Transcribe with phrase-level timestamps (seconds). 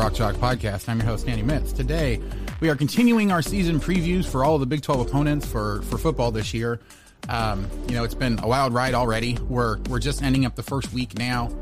[0.00, 0.88] Rock Chalk Podcast.
[0.88, 1.74] I'm your host, Andy Mitts.
[1.74, 2.22] Today,
[2.60, 5.98] we are continuing our season previews for all of the Big 12 opponents for, for
[5.98, 6.80] football this year.
[7.28, 9.36] Um, you know, it's been a wild ride already.
[9.46, 11.54] We're we're just ending up the first week now,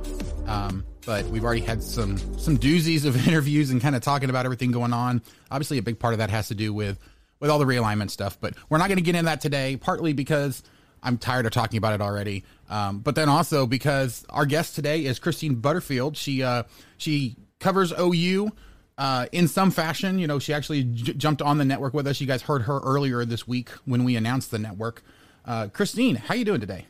[0.46, 4.44] um, but we've already had some some doozies of interviews and kind of talking about
[4.44, 5.20] everything going on.
[5.50, 6.96] Obviously, a big part of that has to do with
[7.40, 9.76] with all the realignment stuff, but we're not going to get into that today.
[9.76, 10.62] Partly because
[11.02, 15.06] I'm tired of talking about it already, um, but then also because our guest today
[15.06, 16.16] is Christine Butterfield.
[16.16, 16.62] She uh,
[16.98, 18.50] she covers OU.
[18.96, 22.20] Uh, in some fashion, you know, she actually j- jumped on the network with us.
[22.20, 25.02] You guys heard her earlier this week when we announced the network.
[25.44, 26.84] Uh, Christine, how you doing today?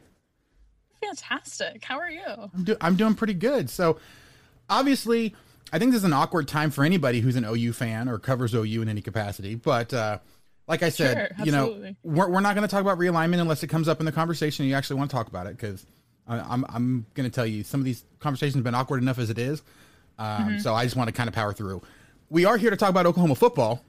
[1.03, 1.85] Fantastic.
[1.85, 2.23] How are you?
[2.55, 3.71] I'm, do- I'm doing pretty good.
[3.71, 3.99] So,
[4.69, 5.35] obviously,
[5.73, 8.55] I think this is an awkward time for anybody who's an OU fan or covers
[8.55, 9.55] OU in any capacity.
[9.55, 10.19] But uh,
[10.67, 13.63] like I said, Sure, you know, we're, we're not going to talk about realignment unless
[13.63, 15.57] it comes up in the conversation and you actually want to talk about it.
[15.57, 15.85] Because
[16.27, 19.31] I'm I'm going to tell you some of these conversations have been awkward enough as
[19.31, 19.63] it is.
[20.19, 20.59] Um, Mm-hmm.
[20.59, 21.81] So I just want to kind of power through.
[22.31, 23.83] We are here to talk about Oklahoma football.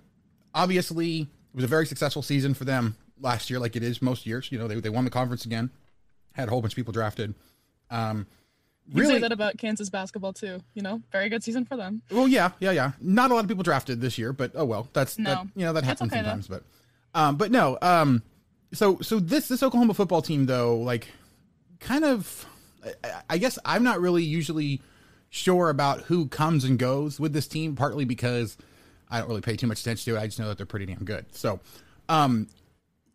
[0.53, 4.25] Obviously, it was a very successful season for them last year, like it is most
[4.25, 4.51] years.
[4.51, 5.69] You know, they, they won the conference again,
[6.33, 7.33] had a whole bunch of people drafted.
[7.91, 8.27] Um,
[8.87, 10.61] You really, say that about Kansas basketball too.
[10.73, 12.01] You know, very good season for them.
[12.11, 12.91] well, yeah, yeah, yeah.
[13.01, 14.87] Not a lot of people drafted this year, but oh well.
[14.93, 15.47] That's that, No.
[15.55, 16.29] you know that happens okay, though.
[16.29, 16.47] sometimes.
[16.47, 16.63] But
[17.13, 17.77] um, but no.
[17.81, 18.23] Um,
[18.73, 21.07] so so this this Oklahoma football team though, like,
[21.79, 22.45] kind of,
[23.03, 24.81] I, I guess I'm not really usually
[25.29, 28.57] sure about who comes and goes with this team, partly because
[29.09, 30.21] I don't really pay too much attention to it.
[30.21, 31.25] I just know that they're pretty damn good.
[31.35, 31.59] So,
[32.07, 32.47] um,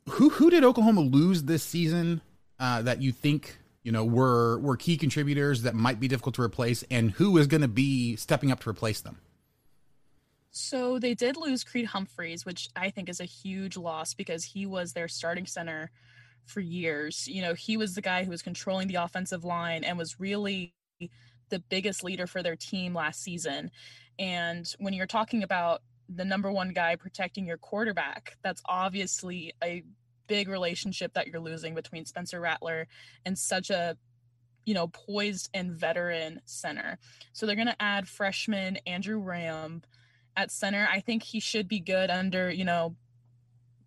[0.09, 2.21] who who did Oklahoma lose this season
[2.59, 6.43] uh, that you think you know were were key contributors that might be difficult to
[6.43, 9.19] replace, and who is going to be stepping up to replace them?
[10.51, 14.67] So they did lose Creed Humphreys, which I think is a huge loss because he
[14.67, 15.91] was their starting center
[16.45, 17.27] for years.
[17.27, 20.73] You know, he was the guy who was controlling the offensive line and was really
[21.50, 23.71] the biggest leader for their team last season.
[24.19, 29.82] And when you're talking about the number one guy protecting your quarterback, that's obviously a
[30.27, 32.87] big relationship that you're losing between Spencer Rattler
[33.25, 33.97] and such a
[34.65, 36.99] you know poised and veteran center.
[37.32, 39.82] So they're going to add freshman Andrew Raym
[40.37, 40.88] at center.
[40.91, 42.97] I think he should be good under, you know,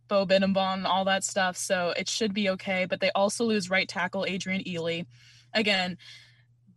[0.08, 1.58] Bo Bedenbaugh, all that stuff.
[1.58, 2.86] So it should be okay.
[2.86, 5.06] But they also lose right tackle Adrian Ealy.
[5.54, 5.98] Again,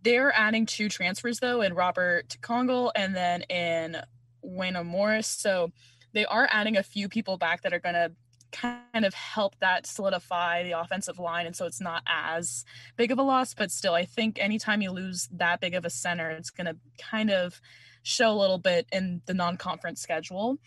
[0.02, 3.96] they're adding two transfers though in Robert Congel and then in
[4.44, 5.26] Wanya Morris.
[5.26, 5.72] So
[6.12, 8.12] they are adding a few people back that are going to
[8.52, 11.46] kind of help that solidify the offensive line.
[11.46, 12.64] And so it's not as
[12.96, 15.90] big of a loss, but still, I think anytime you lose that big of a
[15.90, 17.60] center, it's going to kind of
[18.02, 20.58] show a little bit in the non conference schedule.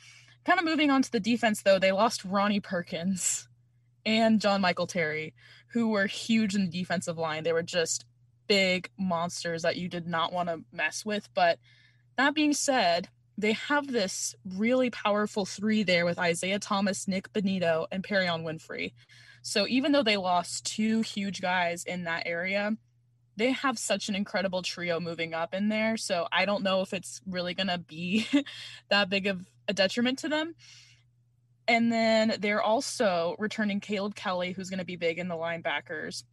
[0.46, 3.48] Kind of moving on to the defense, though, they lost Ronnie Perkins
[4.06, 5.34] and John Michael Terry,
[5.68, 7.44] who were huge in the defensive line.
[7.44, 8.06] They were just
[8.54, 11.28] big monsters that you did not want to mess with.
[11.34, 11.58] But
[12.18, 17.88] that being said, they have this really powerful three there with Isaiah Thomas, Nick Bonitto,
[17.92, 18.94] and Perrion Winfrey.
[19.42, 22.78] So even though they lost two huge guys in that area,
[23.38, 25.98] they have such an incredible trio moving up in there.
[25.98, 28.28] So I don't know if it's really going to be
[28.90, 30.54] that big of a detriment to them.
[31.68, 36.24] And then they're also returning Caleb Kelly, who's going to be big in the linebackers.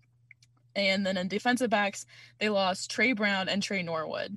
[0.75, 2.07] And then in defensive backs,
[2.39, 4.37] they lost Trey Brown and Trey Norwood,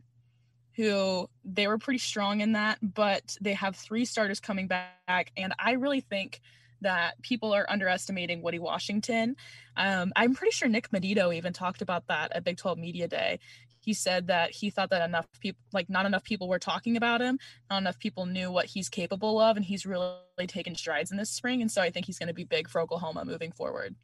[0.75, 5.31] who they were pretty strong in that, but they have three starters coming back.
[5.37, 6.41] And I really think
[6.81, 9.35] that people are underestimating Woodi Washington.
[9.75, 13.39] Um, I'm pretty sure Nick Bonitto even talked about that at Big 12 Media Day.
[13.79, 17.19] He said that he thought that enough people, like not enough people were talking about
[17.19, 17.37] him,
[17.69, 20.15] not enough people knew what he's capable of, and he's really
[20.47, 21.61] taken strides in this spring.
[21.61, 23.95] And so I think he's going to be big for Oklahoma moving forward.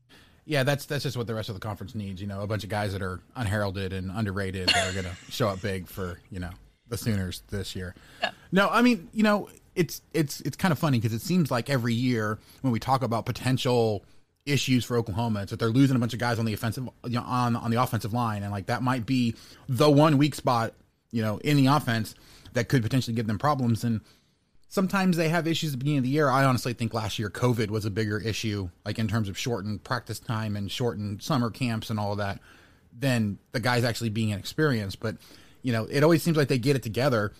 [0.49, 2.19] Yeah, that's that's just what the rest of the conference needs.
[2.19, 5.31] You know, a bunch of guys that are unheralded and underrated that are going to
[5.31, 6.49] show up big for you know
[6.87, 7.93] the Sooners this year.
[8.19, 8.31] Yeah.
[8.51, 11.69] No, I mean, you know, it's it's it's kind of funny because it seems like
[11.69, 14.03] every year when we talk about potential
[14.47, 17.11] issues for Oklahoma, it's that they're losing a bunch of guys on the offensive you
[17.11, 19.35] know, on on the offensive line, and like that might be
[19.67, 20.73] the one weak spot,
[21.11, 22.15] you know, in the offense
[22.53, 23.83] that could potentially give them problems.
[23.83, 24.01] And
[24.69, 26.29] sometimes they have issues at the beginning of the year.
[26.29, 29.83] I honestly think last year COVID was a bigger issue, like in terms of shortened
[29.83, 32.39] practice time and shortened summer camps and all of that,
[32.97, 34.99] than the guys actually being inexperienced.
[34.99, 35.17] But
[35.63, 37.33] you know, it always seems like they get it together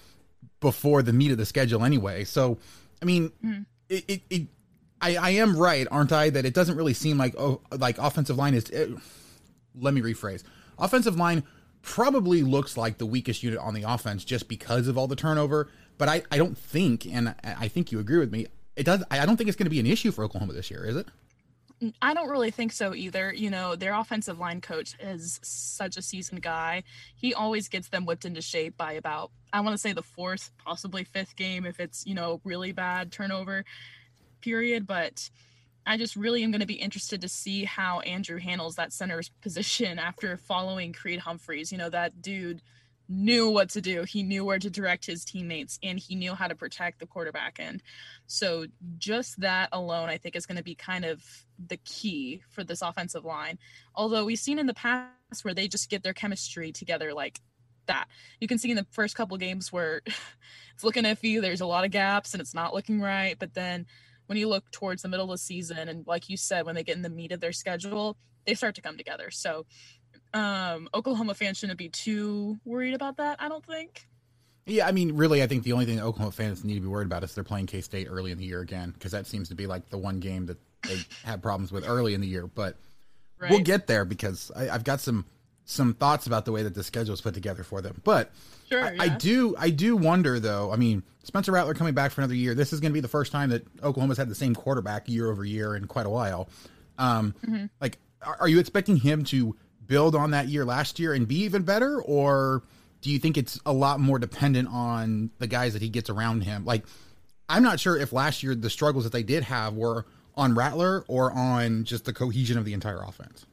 [0.60, 2.26] before the meat of the schedule anyway.
[2.26, 2.58] So,
[3.02, 3.66] I mean, mm.
[3.88, 4.48] it, it, it,
[5.00, 6.30] I, I am right, aren't I?
[6.30, 8.70] That it doesn't really seem like oh, like offensive line is.
[8.70, 8.90] It,
[9.76, 10.44] let me rephrase.
[10.80, 11.44] Offensive line
[11.81, 15.70] probably looks like the weakest unit on the offense just because of all the turnover.
[16.00, 18.48] But I, I don't think, and I think you agree with me.
[18.78, 19.04] It does.
[19.12, 21.07] I don't think it's going to be an issue for Oklahoma this year, is it?
[21.84, 23.34] Mm, I don't really think so either.
[23.34, 26.84] You know, their offensive line coach is such a seasoned guy.
[27.18, 30.51] He always gets them whipped into shape by about, I want to say the fourth,
[30.66, 33.66] possibly fifth game if it's, you know, really bad turnover
[34.40, 34.88] period.
[34.88, 35.30] But
[35.86, 39.28] I just really am going to be interested to see how Andrew handles that center's
[39.42, 41.74] position after following Creed Humphreys.
[41.74, 42.62] You know, that dude
[43.10, 44.04] knew what to do.
[44.04, 47.60] He knew where to direct his teammates and he knew how to protect the quarterback
[47.60, 47.82] end.
[48.28, 48.68] So
[49.00, 51.24] just that alone, I think is going to be kind of
[51.68, 53.58] the key for this offensive line.
[53.96, 57.40] Although we've seen in the past where they just get their chemistry together like
[57.88, 58.08] that.
[58.40, 61.86] You can see in the first couple games where it's looking iffy, there's a lot
[61.86, 63.36] of gaps and it's not looking right.
[63.40, 63.88] But then
[64.28, 66.84] when you look towards the middle of the season and like you said, when they
[66.84, 68.16] get in the meat of their schedule,
[68.46, 69.32] they start to come together.
[69.32, 69.66] So
[70.34, 73.42] um, Oklahoma fans shouldn't be too worried about that.
[73.42, 74.08] I don't think.
[74.66, 77.08] Yeah, I mean, really, I think the only thing Oklahoma fans need to be worried
[77.08, 79.56] about is they're playing K State early in the year again, because that seems to
[79.56, 82.46] be like the one game that they had problems with early in the year.
[82.46, 82.78] But
[83.40, 83.50] right.
[83.50, 85.26] we'll get there because I, have got some
[85.66, 88.02] some thoughts about the way that the schedule is put together for them.
[88.04, 88.31] But
[88.70, 89.04] sure, I, yeah.
[89.04, 90.72] I, do I do wonder though.
[90.72, 92.54] I mean, Spencer Rattler coming back for another year.
[92.54, 95.31] This is going to be the first time that Oklahoma's had the same quarterback year
[95.31, 96.48] over year in quite a while.
[97.00, 97.66] Um, mm-hmm.
[97.81, 99.56] Like, are, are you expecting him to?
[99.90, 102.64] Build on that year last year and be even better, or
[103.02, 106.44] do you think it's a lot more dependent on the guys that he gets around
[106.44, 106.64] him?
[106.64, 106.86] Like,
[107.50, 110.06] I'm not sure if last year the struggles that they did have were
[110.36, 113.46] on Rattler or on just the cohesion of the entire offense.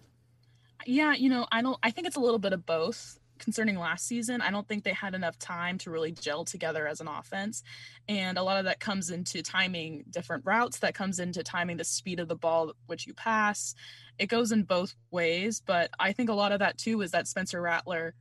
[0.85, 1.79] Yeah, you know, I don't.
[1.83, 4.93] I think it's a little bit of both concerning last season, I don't think they
[4.93, 7.63] had enough time to really gel together as an offense.
[8.09, 11.85] And a lot of that comes into timing different routes, that comes into timing the
[11.85, 13.75] speed of the ball which you pass,
[14.19, 15.63] it goes in both ways.
[15.65, 18.15] But I think a lot of that too is that Spencer Rattler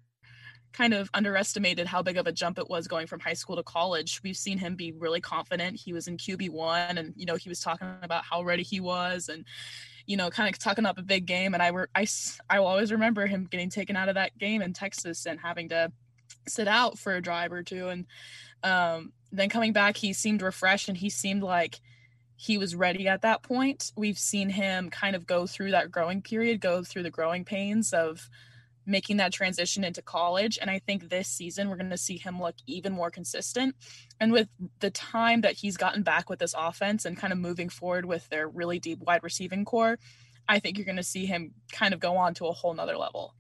[0.74, 3.64] kind of underestimated how big of a jump it was going from high school to
[3.64, 4.20] college.
[4.24, 5.80] We've seen him be really confident.
[5.80, 9.30] He was in QB1 and you know he was talking about how ready he was
[9.30, 9.46] and
[10.06, 12.08] you know kind of talking up a big game and I were I
[12.50, 15.70] I will always remember him getting taken out of that game in Texas and having
[15.70, 15.92] to
[16.48, 18.06] sit out for a drive or two and
[18.64, 21.80] um, then coming back he seemed refreshed and he seemed like
[22.38, 23.92] he was ready at that point.
[23.96, 27.94] We've seen him kind of go through that growing period, go through the growing pains
[27.94, 28.30] of
[28.86, 30.58] making that transition into college.
[30.62, 33.76] And I think this season we're going to see him look even more consistent.
[34.20, 34.48] And with
[34.80, 38.28] the time that he's gotten back with this offense and kind of moving forward with
[38.30, 39.98] their really deep wide receiving core,
[40.48, 42.98] I think you're going to see him kind of go on to a whole nother
[42.98, 43.34] level.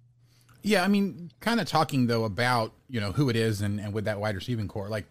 [0.64, 3.94] Yeah, I mean, kind of talking though about you know who it is and, and
[3.94, 5.06] with that wide receiving core, like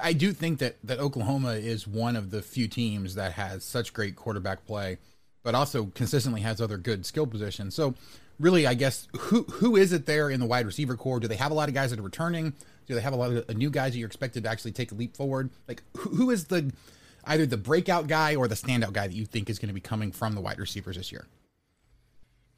[0.00, 3.92] I do think that that Oklahoma is one of the few teams that has such
[3.92, 4.98] great quarterback play,
[5.42, 7.74] but also consistently has other good skill positions.
[7.74, 7.94] So,
[8.42, 11.20] really, I guess who who is it there in the wide receiver core?
[11.20, 12.52] Do they have a lot of guys that are returning?
[12.86, 14.92] Do they have a lot of uh, new guys that you're expected to actually take
[14.92, 15.50] a leap forward?
[15.68, 16.72] Like, who, who is the
[17.24, 19.80] either the breakout guy or the standout guy that you think is going to be
[19.80, 21.26] coming from the wide receivers this year?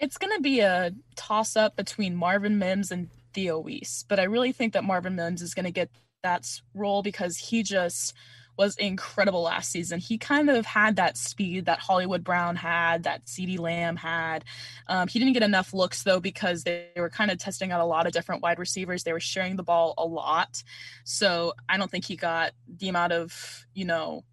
[0.00, 4.24] It's going to be a toss up between Marvin Mims and Theo Wease, but I
[4.24, 5.90] really think that Marvin Mims is going to get
[6.22, 8.14] that role because he just
[8.56, 9.99] was incredible last season.
[9.99, 14.44] He kind of had that speed that Hollywood Brown had, that CeeDee Lamb had.
[14.87, 17.84] Um, he didn't get enough looks though because they were kind of testing out a
[17.84, 19.02] lot of different wide receivers.
[19.02, 20.62] They were sharing the ball a lot,
[21.04, 24.25] so I don't think he got the amount of you know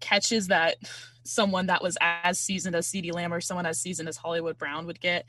[0.00, 0.76] catches that
[1.24, 4.86] someone that was as seasoned as CeeDee Lamb or someone as seasoned as Hollywood Brown
[4.86, 5.24] would get.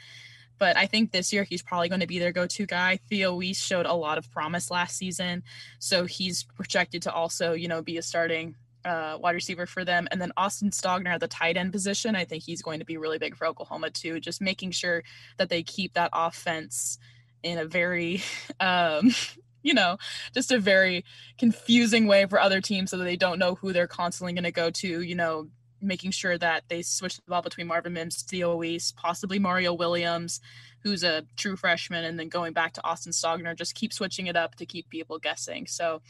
[0.57, 2.99] But I think this year he's probably going to be their go-to guy.
[3.09, 5.43] Theo Wease showed a lot of promise last season,
[5.79, 8.55] so he's projected to also, you know, be a starting
[8.87, 10.07] uh, wide receiver for them.
[10.11, 12.97] And then Austin Stogner at the tight end position, I think he's going to be
[12.97, 14.19] really big for Oklahoma too.
[14.19, 15.03] Just making sure
[15.37, 16.97] that they keep that offense
[17.43, 18.21] in a very,
[18.59, 19.13] um,
[19.61, 19.97] you know,
[20.33, 21.03] just a very
[21.37, 24.51] confusing way for other teams so that they don't know who they're constantly going to
[24.51, 25.01] go to.
[25.01, 25.49] You know,
[25.81, 28.61] making sure that they switch the ball between Marvin Mims, Theo
[28.95, 30.41] possibly Mario Williams,
[30.81, 33.55] who's a true freshman, and then going back to Austin Stogner.
[33.55, 35.67] Just keep switching it up to keep people guessing.
[35.67, 36.01] So,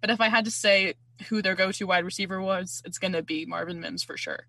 [0.00, 0.94] but if I had to say
[1.28, 4.46] who their go-to wide receiver was, it's going to be Marvin Mims for sure.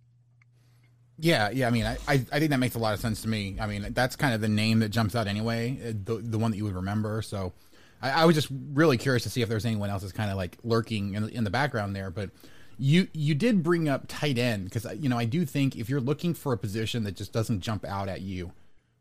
[1.19, 1.67] Yeah, yeah.
[1.67, 3.57] I mean, I, I think that makes a lot of sense to me.
[3.59, 6.51] I mean, that's kind of the name that jumps out anyway, uh, the the one
[6.51, 7.23] that you would remember.
[7.23, 7.53] So,
[8.01, 10.37] I, I was just really curious to see if there's anyone else that's kind of
[10.37, 12.11] like lurking in, in the background there.
[12.11, 12.29] But
[12.77, 16.01] you you did bring up tight end because you know I do think if you're
[16.01, 18.51] looking for a position that just doesn't jump out at you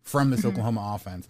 [0.02, 0.48] from this mm-hmm.
[0.48, 1.28] Oklahoma offense,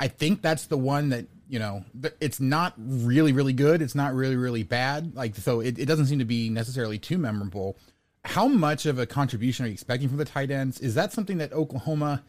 [0.00, 1.84] I think that's the one that you know
[2.20, 3.82] it's not really really good.
[3.82, 5.14] It's not really really bad.
[5.14, 7.76] Like so, it, it doesn't seem to be necessarily too memorable.
[8.24, 10.80] How much of a contribution are you expecting from the tight ends?
[10.80, 12.22] Is that something that Oklahoma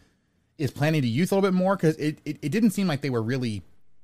[0.58, 1.76] is planning to use a little bit more?
[1.76, 3.62] Because it, it, it didn't seem like they were really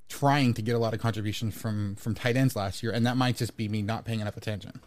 [0.09, 3.17] trying to get a lot of contributions from from tight ends last year, and that
[3.17, 4.81] might just be me not paying enough attention.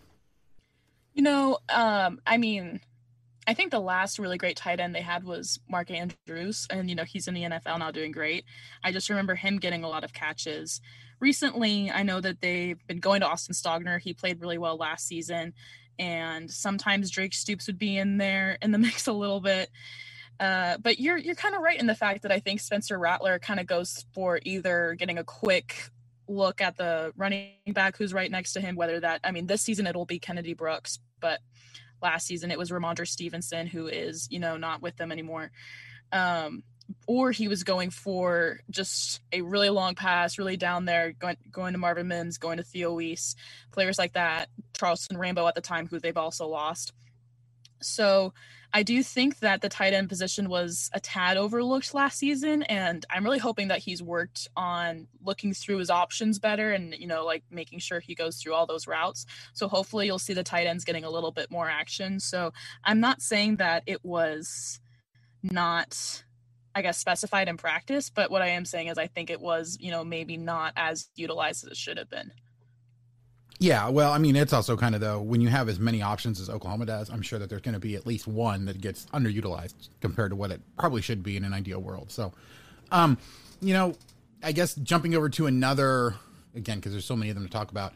[1.14, 2.82] You know, um, I mean,
[3.46, 6.96] I think the last really great tight end they had was Mark Andrews, and you
[6.96, 8.46] know he's in the NFL now doing great.
[8.84, 10.82] I just remember him getting a lot of catches.
[11.20, 14.00] Recently, I know that they've been going to Austin Stogner.
[14.00, 15.54] He played really well last season,
[16.00, 19.70] and sometimes Drake Stoops would be in there in the mix a little bit.
[20.40, 23.40] Uh, but you're you're kind of right in the fact that I think Spencer Rattler
[23.40, 25.90] kind of goes for either getting a quick
[26.28, 29.62] look at the running back who's right next to him, whether that, I mean, this
[29.62, 31.40] season it'll be Kennedy Brooks, but
[32.02, 35.52] last season it was Rhamondre Stevenson, who is, you know, not with them anymore.
[36.12, 36.64] Um,
[37.08, 41.74] or he was going for just a really long pass, really down there, going going
[41.74, 43.36] to Marvin Mims, going to Theo Wease,
[43.72, 46.94] players like that, Charleston Rambo at the time, who they've also lost.
[47.82, 48.34] So
[48.76, 53.06] I do think that the tight end position was a tad overlooked last season, and
[53.10, 57.24] I'm really hoping that he's worked on looking through his options better and, you know,
[57.24, 59.28] like making sure he goes through all those routes.
[59.54, 62.20] So hopefully you'll see the tight ends getting a little bit more action.
[62.20, 62.52] So
[62.84, 64.80] I'm not saying that it was
[65.44, 66.24] not
[66.76, 69.78] I guess specified in practice, but what I am saying is I think it was,
[69.80, 72.32] you know, maybe not as utilized as it should have been.
[73.60, 76.42] Yeah, well, I mean, it's also kind of though when you have as many options
[76.42, 79.06] as Oklahoma does, I'm sure that there's going to be at least one that gets
[79.08, 82.12] underutilized compared to what it probably should be in an ideal world.
[82.12, 82.34] So,
[82.92, 83.18] um,
[83.62, 83.96] you know,
[84.42, 86.16] I guess jumping over to another
[86.56, 87.94] again because there's so many of them to talk about,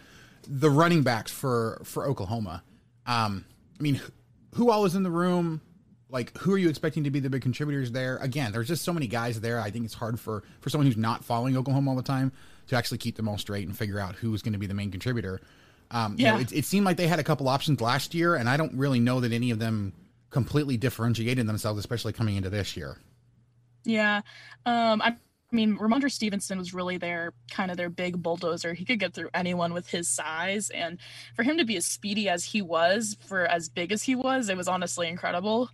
[0.48, 2.64] the running backs for for Oklahoma.
[3.06, 3.46] Um,
[3.80, 4.00] I mean,
[4.56, 5.62] who all is in the room?
[6.10, 8.18] Like, who are you expecting to be the big contributors there?
[8.18, 9.60] Again, there's just so many guys there.
[9.60, 12.32] I think it's hard for for someone who's not following Oklahoma all the time
[12.68, 14.92] to actually keep them all straight and figure out who's going to be the main
[14.92, 15.42] contributor.
[15.92, 16.28] Um, yeah.
[16.28, 18.58] You know, it, it, seemed like they had a couple options last year, and I
[18.58, 19.94] don't really know that any of them
[20.30, 22.98] completely differentiated themselves, especially coming into this year.
[23.86, 24.22] Yeah.
[24.66, 25.16] Um, I,
[25.52, 28.74] I mean, Rhamondre Stevenson was really their kind of their big bulldozer.
[28.74, 30.70] He could get through anyone with his size.
[30.72, 31.00] And
[31.36, 34.50] for him to be as speedy as he was, for as big as he was,
[34.50, 35.70] it was honestly incredible.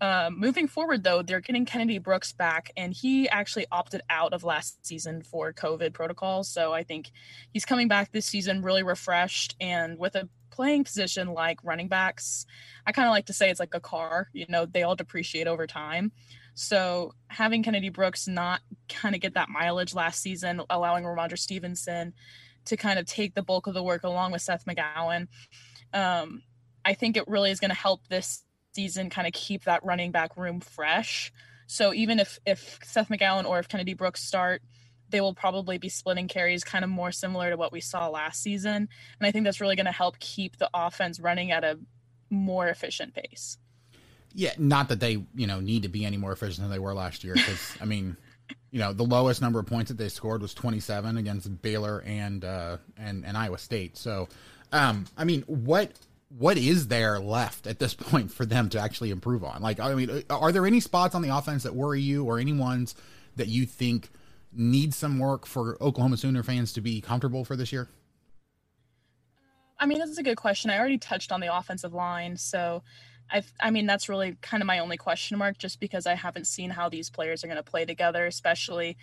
[0.00, 4.44] Um, moving forward, though, they're getting Kennedy Brooks back, and he actually opted out of
[4.44, 6.48] last season for COVID protocols.
[6.48, 7.10] So I think
[7.52, 12.46] he's coming back this season really refreshed and with a playing position like running backs.
[12.86, 15.46] I kind of like to say it's like a car, you know, they all depreciate
[15.46, 16.12] over time.
[16.54, 22.12] So having Kennedy Brooks not kind of get that mileage last season, allowing Rhamondre Stevenson
[22.66, 25.28] to kind of take the bulk of the work along with Seth McGowan,
[25.94, 26.42] um,
[26.84, 28.42] I think it really is going to help this
[28.74, 31.32] season kind of keep that running back room fresh.
[31.66, 34.62] So even if if Seth McGowan or if Kennedy Brooks start,
[35.10, 38.42] they will probably be splitting carries kind of more similar to what we saw last
[38.42, 38.74] season.
[38.74, 41.78] And I think that's really going to help keep the offense running at a
[42.30, 43.58] more efficient pace.
[44.32, 46.94] Yeah, not that they, you know, need to be any more efficient than they were
[46.94, 48.16] last year because I mean,
[48.70, 52.44] you know, the lowest number of points that they scored was 27 against Baylor and
[52.44, 53.96] uh and and Iowa State.
[53.96, 54.28] So,
[54.72, 55.92] um I mean, what
[56.30, 59.60] what is there left at this point for them to actually improve on?
[59.60, 62.38] Like, I mean, uh, are there any spots on the offense that worry you, or
[62.38, 62.94] any ones
[63.36, 64.10] that you think
[64.52, 67.88] need some work for Oklahoma Sooner fans to be comfortable for this year?
[69.78, 70.70] I mean, that's a good question.
[70.70, 72.82] I already touched on the offensive line, so
[73.30, 76.46] I I mean that's really kind of my only question mark, just because I haven't
[76.46, 78.96] seen how these players are going to play together, especially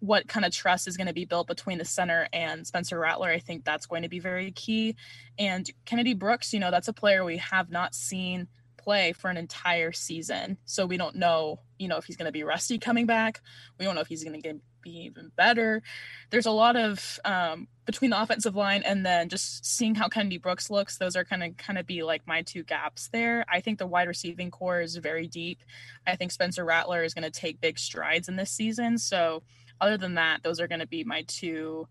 [0.00, 3.28] what kind of trust is going to be built between the center and Spencer Rattler.
[3.28, 4.96] I think that's going to be very key.
[5.38, 9.36] And Kennedy Brooks, you know, that's a player we have not seen play for an
[9.36, 10.58] entire season.
[10.64, 13.40] So we don't know, you know, if he's going to be rusty coming back.
[13.78, 15.82] We don't know if he's going to be even better.
[16.30, 20.38] There's a lot of um, between the offensive line and then just seeing how Kennedy
[20.38, 20.98] Brooks looks.
[20.98, 23.44] Those are kind of kind of be like my two gaps there.
[23.48, 25.62] I think the wide receiving core is very deep.
[26.06, 28.98] I think Spencer Rattler is going to take big strides in this season.
[28.98, 29.44] So
[29.80, 31.86] other than that, those are going to be my two,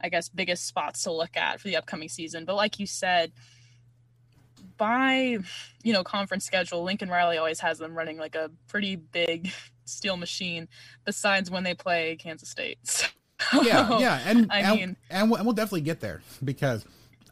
[0.00, 2.44] I guess, biggest spots to look at for the upcoming season.
[2.44, 3.32] But like you said,
[4.78, 5.38] by
[5.82, 9.52] you know conference schedule lincoln riley always has them running like a pretty big
[9.84, 10.66] steel machine
[11.04, 13.06] besides when they play kansas state so,
[13.62, 16.84] yeah yeah and i and, mean and we'll, and we'll definitely get there because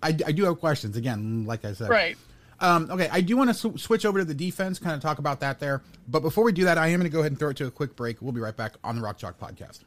[0.03, 2.17] I, I do have questions again like i said right
[2.63, 5.19] um, okay, I do want to sw- switch over to the defense, kind of talk
[5.19, 5.83] about that there.
[6.07, 7.67] But before we do that, I am going to go ahead and throw it to
[7.67, 8.21] a quick break.
[8.21, 9.81] We'll be right back on the Rock Chalk Podcast.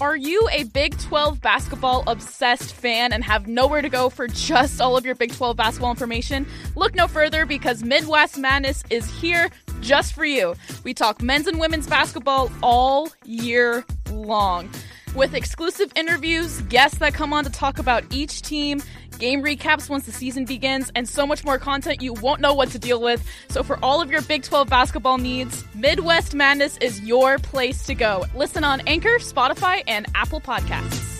[0.00, 4.80] Are you a Big 12 basketball obsessed fan and have nowhere to go for just
[4.80, 6.44] all of your Big 12 basketball information?
[6.74, 9.48] Look no further because Midwest Madness is here
[9.82, 10.54] just for you.
[10.84, 14.70] We talk men's and women's basketball all year long
[15.14, 18.82] with exclusive interviews, guests that come on to talk about each team,
[19.18, 22.70] game recaps once the season begins, and so much more content you won't know what
[22.70, 23.22] to deal with.
[23.48, 27.94] So, for all of your Big 12 basketball needs, Midwest Madness is your place to
[27.94, 28.24] go.
[28.34, 31.10] Listen on Anchor, Spotify, and Apple Podcasts.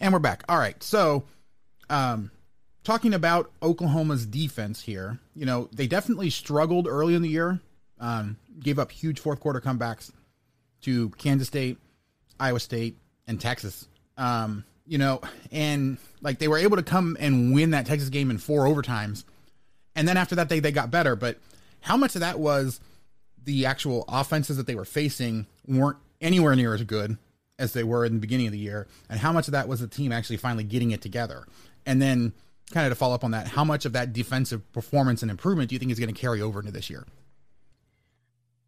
[0.00, 0.42] And we're back.
[0.48, 0.82] All right.
[0.82, 1.24] So,
[1.88, 2.32] um,
[2.84, 7.60] talking about Oklahoma's defense here, you know, they definitely struggled early in the year.
[8.00, 10.10] Um, gave up huge fourth quarter comebacks
[10.82, 11.78] to Kansas State,
[12.40, 12.96] Iowa State,
[13.26, 13.86] and Texas.
[14.16, 15.20] Um, you know,
[15.52, 19.24] and like they were able to come and win that Texas game in four overtimes.
[19.94, 21.14] And then after that, they, they got better.
[21.14, 21.38] But
[21.80, 22.80] how much of that was
[23.44, 27.16] the actual offenses that they were facing weren't anywhere near as good
[27.58, 28.88] as they were in the beginning of the year?
[29.08, 31.46] And how much of that was the team actually finally getting it together?
[31.86, 32.32] And then,
[32.72, 35.68] kind of to follow up on that, how much of that defensive performance and improvement
[35.68, 37.06] do you think is going to carry over into this year?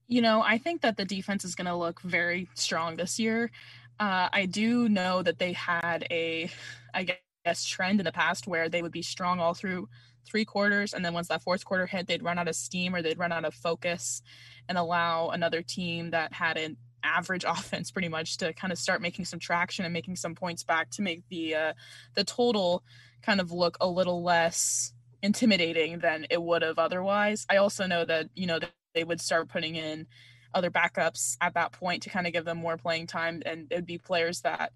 [0.07, 3.51] You know, I think that the defense is going to look very strong this year.
[3.99, 6.51] Uh, I do know that they had a,
[6.93, 9.89] I guess, trend in the past where they would be strong all through
[10.27, 13.03] three quarters, and then once that fourth quarter hit, they'd run out of steam or
[13.03, 14.23] they'd run out of focus,
[14.69, 19.01] and allow another team that had an average offense pretty much to kind of start
[19.01, 21.73] making some traction and making some points back to make the uh,
[22.15, 22.83] the total
[23.25, 27.47] kind of look a little less intimidating than it would have otherwise.
[27.49, 28.59] I also know that you know
[28.95, 30.07] they would start putting in
[30.55, 33.75] other backups at that point to kind of give them more playing time and it
[33.75, 34.73] would be players that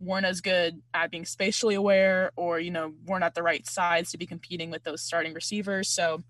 [0.00, 4.10] weren't as good at being spatially aware or you know weren't at the right size
[4.10, 6.20] to be competing with those starting receivers so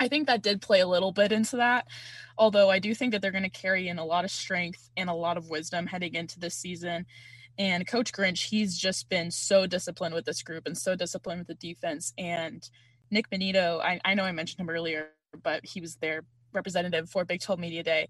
[0.00, 1.86] i think that did play a little bit into that
[2.38, 5.08] although i do think that they're going to carry in a lot of strength and
[5.08, 7.06] a lot of wisdom heading into this season
[7.58, 11.48] and coach grinch he's just been so disciplined with this group and so disciplined with
[11.48, 12.70] the defense and
[13.10, 15.08] nick Bonitto i, I know i mentioned him earlier
[15.42, 18.08] but he was their representative for Big 12 Media Day,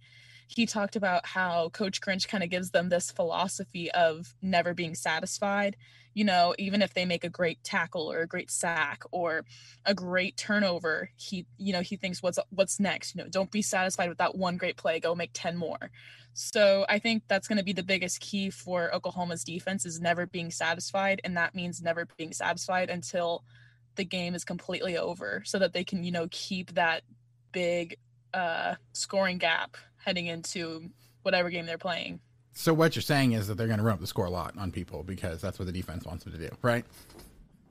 [0.49, 4.95] he talked about how Coach Grinch kind of gives them this philosophy of never being
[4.95, 5.77] satisfied.
[6.13, 9.45] You know, even if they make a great tackle or a great sack or
[9.85, 13.15] a great turnover, he, you know, he thinks what's what's next.
[13.15, 14.99] You know, don't be satisfied with that one great play.
[14.99, 15.91] Go make ten more.
[16.33, 20.27] So I think that's going to be the biggest key for Oklahoma's defense is never
[20.27, 23.45] being satisfied, and that means never being satisfied until
[23.97, 27.03] the game is completely over, so that they can, you know, keep that
[27.53, 27.97] big
[28.33, 30.91] uh, scoring gap heading into
[31.23, 32.21] whatever game they're playing.
[32.53, 34.55] So what you're saying is that they're going to run up the score a lot
[34.59, 36.85] on people because that's what the defense wants them to do, right?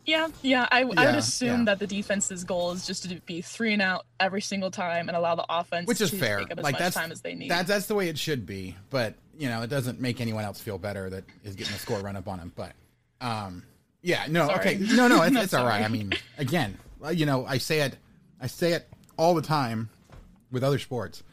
[0.06, 0.68] Yeah, yeah.
[0.72, 1.66] I, Yeah, I would assume yeah.
[1.66, 5.16] that the defense's goal is just to be three and out every single time and
[5.16, 6.40] allow the offense Which is to fair.
[6.40, 7.52] take up as Like much that's time as they need.
[7.52, 8.76] That, that's the way it should be.
[8.90, 12.00] But you know, it doesn't make anyone else feel better that is getting a score
[12.00, 12.52] run up on them.
[12.56, 12.74] But
[13.22, 13.64] um,
[14.02, 14.60] yeah, no, Sorry.
[14.60, 15.84] okay, no, no, it's, it's all right.
[15.84, 16.78] I mean, again,
[17.14, 17.98] you know, I say it,
[18.42, 18.88] I say it
[19.18, 19.90] all the time
[20.52, 21.24] with other sports,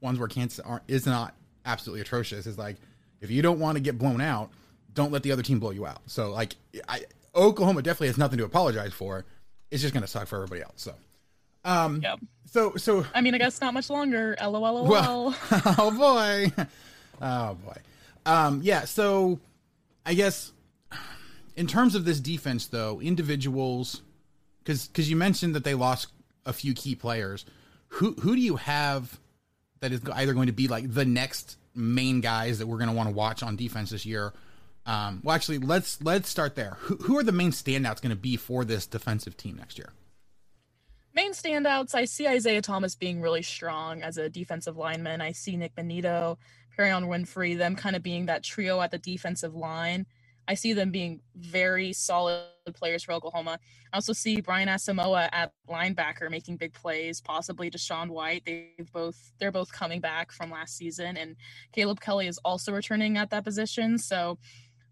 [0.00, 2.46] ones where Kansas aren't, is not absolutely atrocious.
[2.46, 2.76] Is like
[3.24, 4.50] if you don't want to get blown out,
[4.92, 6.02] don't let the other team blow you out.
[6.06, 6.54] So like,
[6.88, 9.24] I, Oklahoma definitely has nothing to apologize for.
[9.70, 10.74] It's just going to suck for everybody else.
[10.76, 10.94] So.
[11.64, 12.20] Um, Yep.
[12.46, 14.36] So, so I mean, I guess not much longer.
[14.40, 14.86] LOL.
[14.86, 16.64] well, oh boy,
[17.20, 17.76] oh boy.
[18.24, 18.84] Um, yeah.
[18.84, 19.40] So,
[20.06, 20.52] I guess
[21.56, 24.02] in terms of this defense, though, individuals,
[24.62, 26.08] because because you mentioned that they lost
[26.46, 27.44] a few key players.
[27.88, 29.18] Who who do you have
[29.80, 32.94] that is either going to be like the next main guys that we're going to
[32.94, 34.32] want to watch on defense this year.
[34.86, 36.76] Um, well, actually, let's let's start there.
[36.80, 39.92] Who, who are the main standouts going to be for this defensive team next year?
[41.14, 45.20] Main standouts, I see Isaiah Thomas being really strong as a defensive lineman.
[45.20, 46.38] I see Nick Bonitto,
[46.76, 50.06] Perrion Winfrey, them kind of being that trio at the defensive line.
[50.46, 52.42] I see them being very solid
[52.74, 53.58] players for Oklahoma.
[53.92, 58.44] I also see Brian Asamoah at linebacker making big plays, possibly DaShaun White.
[58.44, 61.36] They've both they're both coming back from last season, and
[61.72, 63.98] Caleb Kelly is also returning at that position.
[63.98, 64.38] So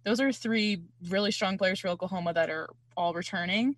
[0.04, 3.76] those are three really strong players for Oklahoma that are all returning.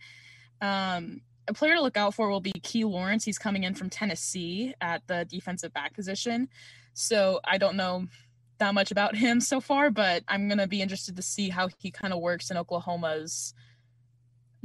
[0.61, 3.25] Um, a player to look out for will be Key Lawrence.
[3.25, 6.49] He's coming in from Tennessee at the defensive back position.
[6.95, 8.07] So I don't know
[8.59, 11.69] that much about him so far, but I'm going to be interested to see how
[11.79, 13.55] he kind of works in Oklahoma's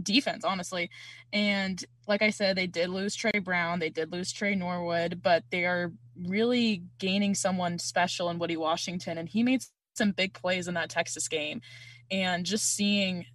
[0.02, 0.90] defense, honestly.
[1.34, 5.44] And like I said, they did lose Trey Brown, they did lose Trey Norwood, but
[5.52, 5.92] they are
[6.28, 9.18] really gaining someone special in Woodi Washington.
[9.18, 9.64] And he made
[9.96, 11.62] some big plays in that Texas game.
[12.12, 13.26] And just seeing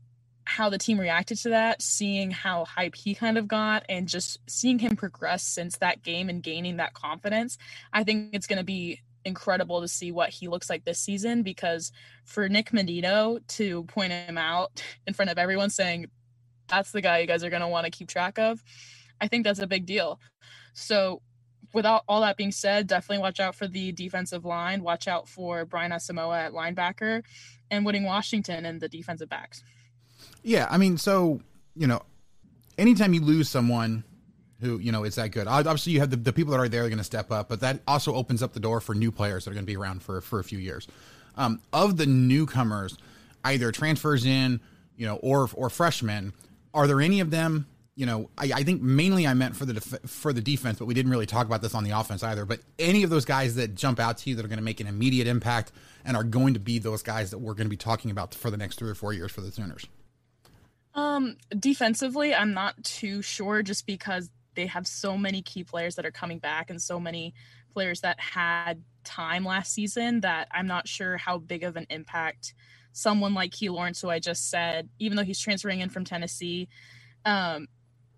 [0.47, 4.38] how the team reacted to that, seeing how hype he kind of got, and just
[4.49, 7.57] seeing him progress since that game and gaining that confidence,
[7.93, 11.43] I think it's going to be incredible to see what he looks like this season
[11.43, 11.93] because
[12.25, 16.07] for Nick Bonitto to point him out in front of everyone saying
[16.69, 18.63] that's the guy you guys are going to want to keep track of,
[19.21, 20.19] I think that's a big deal.
[20.73, 21.21] So
[21.75, 25.65] without all that being said, definitely watch out for the defensive line, watch out for
[25.65, 27.23] Brian Asamoah at linebacker
[27.71, 29.63] and Woodi Washington and the defensive backs.
[30.43, 31.41] Yeah, I mean, so
[31.75, 32.03] you know,
[32.79, 34.05] anytime you lose someone
[34.64, 36.85] who you know is that good, obviously you have the, the people that are there
[36.85, 39.44] are going to step up, but that also opens up the door for new players
[39.44, 40.87] that are going to be around for for a few years.
[41.37, 42.96] Um, of the newcomers,
[43.44, 44.61] either transfers in,
[44.96, 46.33] you know, or or freshmen,
[46.72, 47.66] are there any of them?
[47.96, 50.87] You know, I, I think mainly I meant for the def- for the defense, but
[50.87, 52.44] we didn't really talk about this on the offense either.
[52.44, 54.81] But any of those guys that jump out to you that are going to make
[54.81, 55.70] an immediate impact
[56.05, 58.50] and are going to be those guys that we're going to be talking about for
[58.50, 59.87] the next three or four years for the Sooners.
[60.94, 66.07] Um, defensively, I'm not too sure just because they have so many key players that
[66.07, 67.35] are coming back and so many
[67.73, 72.55] players that had time last season that I'm not sure how big of an impact
[72.93, 76.69] someone like Key Lawrence, who I just said, even though he's transferring in from Tennessee,
[77.25, 77.67] um,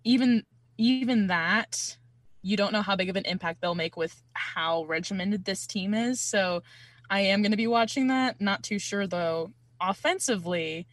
[0.05, 0.45] even
[0.79, 1.97] even that,
[2.43, 5.95] you don't know how big of an impact they'll make with how regimented this team
[5.95, 6.21] is.
[6.21, 6.63] So
[7.09, 8.41] I am going to be watching that.
[8.41, 9.53] Not too sure though.
[9.81, 10.87] Offensively,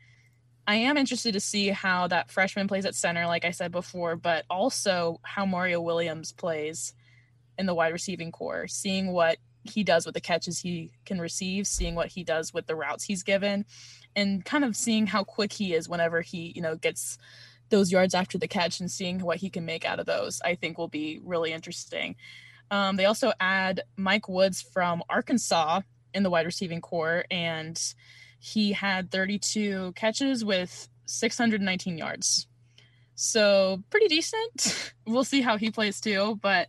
[0.65, 4.15] I am interested to see how that freshman plays at center, like I said before,
[4.15, 6.93] but also how Mario Williams plays
[7.58, 11.67] in the wide receiving core, seeing what he does with the catches he can receive,
[11.67, 13.65] seeing what he does with the routes he's given,
[14.15, 17.17] and kind of seeing how quick he is whenever he, you know, gets
[17.69, 20.56] those yards after the catch and seeing what he can make out of those, I
[20.56, 22.15] think will be really interesting.
[22.71, 25.82] Um, they also add Mike Woods from Arkansas
[26.13, 27.80] in the wide receiving core, and
[28.43, 32.45] he had 32 catches with 619 yards.
[33.15, 34.93] So pretty decent.
[35.08, 36.67] we'll see how he plays too, but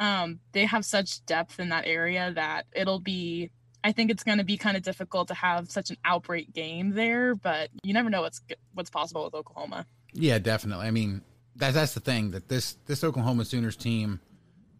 [0.00, 3.50] um, they have such depth in that area that it'll be.
[3.84, 6.90] I think it's going to be kind of difficult to have such an outbreak game
[6.90, 8.40] there, but you never know what's
[8.74, 9.86] what's possible with Oklahoma.
[10.12, 10.88] Yeah, definitely.
[10.88, 11.22] I mean,
[11.54, 14.20] that's that's the thing that this this Oklahoma Sooners team,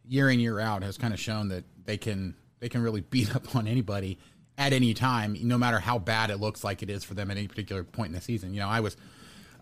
[0.08, 3.32] year in year out, has kind of shown that they can they can really beat
[3.36, 4.18] up on anybody
[4.62, 7.36] at any time, no matter how bad it looks like it is for them at
[7.36, 8.54] any particular point in the season.
[8.54, 8.96] You know, I was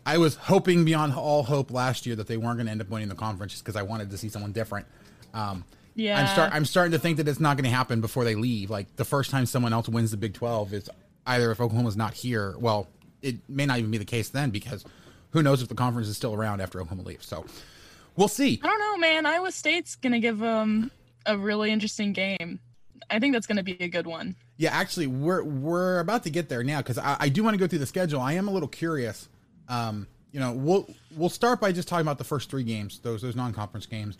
[0.04, 2.90] I was hoping beyond all hope last year that they weren't going to end up
[2.90, 4.86] winning the conference just because I wanted to see someone different.
[5.32, 8.24] Um, yeah, I'm start I'm starting to think that it's not going to happen before
[8.24, 8.68] they leave.
[8.70, 10.90] Like the first time someone else wins the Big 12 is
[11.26, 12.54] either if Oklahoma's not here.
[12.58, 12.88] Well,
[13.22, 14.84] it may not even be the case then because
[15.30, 17.26] who knows if the conference is still around after Oklahoma leaves.
[17.26, 17.44] So
[18.16, 18.60] we'll see.
[18.62, 19.26] I don't know, man.
[19.26, 20.90] Iowa State's going to give them
[21.26, 22.60] a really interesting game.
[23.08, 24.36] I think that's going to be a good one.
[24.56, 27.58] Yeah, actually, we're we're about to get there now because I, I, do want to
[27.58, 28.20] go through the schedule.
[28.20, 29.28] I am a little curious.
[29.68, 33.22] Um, you know, we'll we'll start by just talking about the first three games, those
[33.22, 34.18] those non conference games.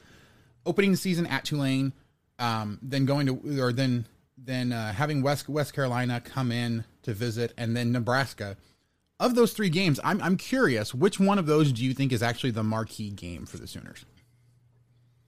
[0.66, 1.92] Opening the season at Tulane,
[2.38, 7.14] um, then going to or then then uh, having West West Carolina come in to
[7.14, 8.56] visit, and then Nebraska.
[9.18, 12.22] Of those three games, I'm I'm curious which one of those do you think is
[12.22, 14.04] actually the marquee game for the Sooners?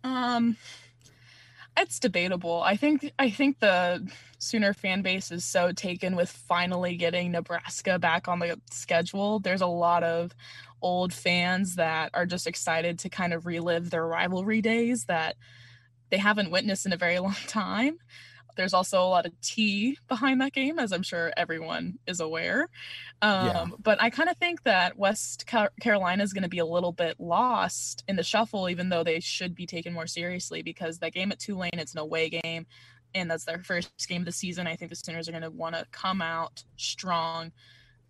[0.05, 0.57] Um,
[1.77, 2.63] it's debatable.
[2.63, 4.09] I think I think the
[4.39, 9.39] Sooner fan base is so taken with finally getting Nebraska back on the schedule.
[9.39, 10.35] There's a lot of
[10.83, 15.37] old fans that are just excited to kind of relive their rivalry days that
[16.11, 17.99] they haven't witnessed in a very long time.
[18.57, 22.69] There's also a lot of tea behind that game, as I'm sure everyone is aware.
[23.21, 23.67] Um, yeah.
[23.83, 25.47] But I kind of think that West
[25.81, 29.21] Carolina is going to be a little bit lost in the shuffle, even though they
[29.21, 32.67] should be taken more seriously because that game at Tulane, it's an away game.
[33.15, 34.67] and that's their first game of the season.
[34.67, 37.53] I think the Sooners are going to want to come out strong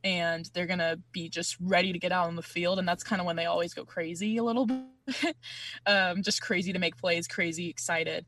[0.05, 2.79] and they're going to be just ready to get out on the field.
[2.79, 4.67] And that's kind of when they always go crazy a little
[5.07, 5.37] bit,
[5.87, 8.27] um, just crazy to make plays, crazy excited.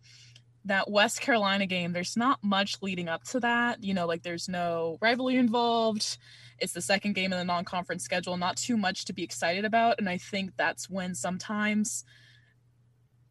[0.66, 3.85] That West Carolina game, there's not much leading up to that.
[3.85, 6.18] You know, like there's no rivalry involved.
[6.59, 9.64] It's the second game in the non conference schedule, not too much to be excited
[9.64, 9.98] about.
[9.98, 12.05] And I think that's when sometimes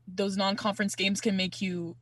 [0.08, 1.96] those non conference games can make you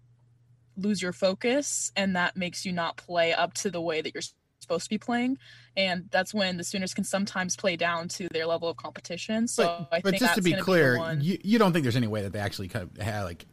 [0.78, 4.24] lose your focus and that makes you not play up to the way that you're
[4.60, 5.38] supposed to be playing
[5.76, 9.63] and that's when the Sooners can sometimes play down to their level of competition so
[9.63, 12.08] but, I but think just to be clear be you, you don't think there's any
[12.08, 13.46] way that they actually kind of had like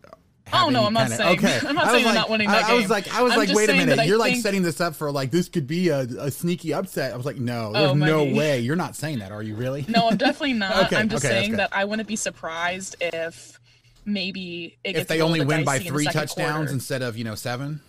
[0.52, 1.38] Oh no, I'm not kinda, saying.
[1.38, 2.76] Okay, I'm not saying like, not winning I, that I game.
[2.82, 5.10] was like, I was I'm like, wait a minute, you're like setting this up for
[5.10, 7.12] like this could be a, a sneaky upset.
[7.12, 8.60] I was like, no, oh, there's Oh, no way.
[8.60, 9.84] You're not saying that, are you really?
[9.88, 10.86] No, I'm definitely not.
[10.86, 13.58] Okay, I'm just okay, saying that I wouldn't be surprised if
[14.04, 16.72] maybe it if they only win by dicey in the three touchdowns quarter.
[16.72, 17.80] instead of you know seven.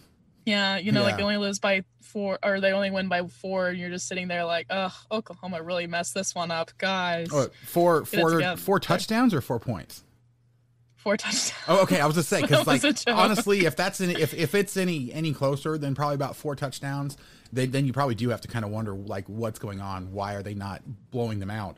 [0.46, 3.68] Yeah, you know, like they only lose by four, or they only win by four,
[3.68, 7.28] and you're just sitting there like, ugh, Oklahoma really messed this one up, guys.
[7.32, 10.04] Oh, four, four, four touchdowns or four points.
[11.00, 11.54] Four touchdowns.
[11.68, 12.00] Oh, okay.
[12.02, 15.34] I was just saying because, like, honestly, if that's any, if if it's any any
[15.34, 17.18] closer than probably about four touchdowns,
[17.54, 20.12] they, then you probably do have to kind of wonder like what's going on.
[20.12, 20.82] Why are they not
[21.12, 21.78] blowing them out?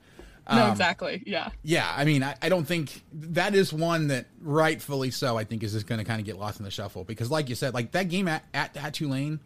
[0.52, 1.22] no, Um, exactly.
[1.26, 1.50] Yeah.
[1.62, 5.38] Yeah, I mean, I, I don't think that is one that rightfully so.
[5.38, 7.48] I think is just going to kind of get lost in the shuffle because, like
[7.48, 9.40] you said, like that game at, at at Tulane,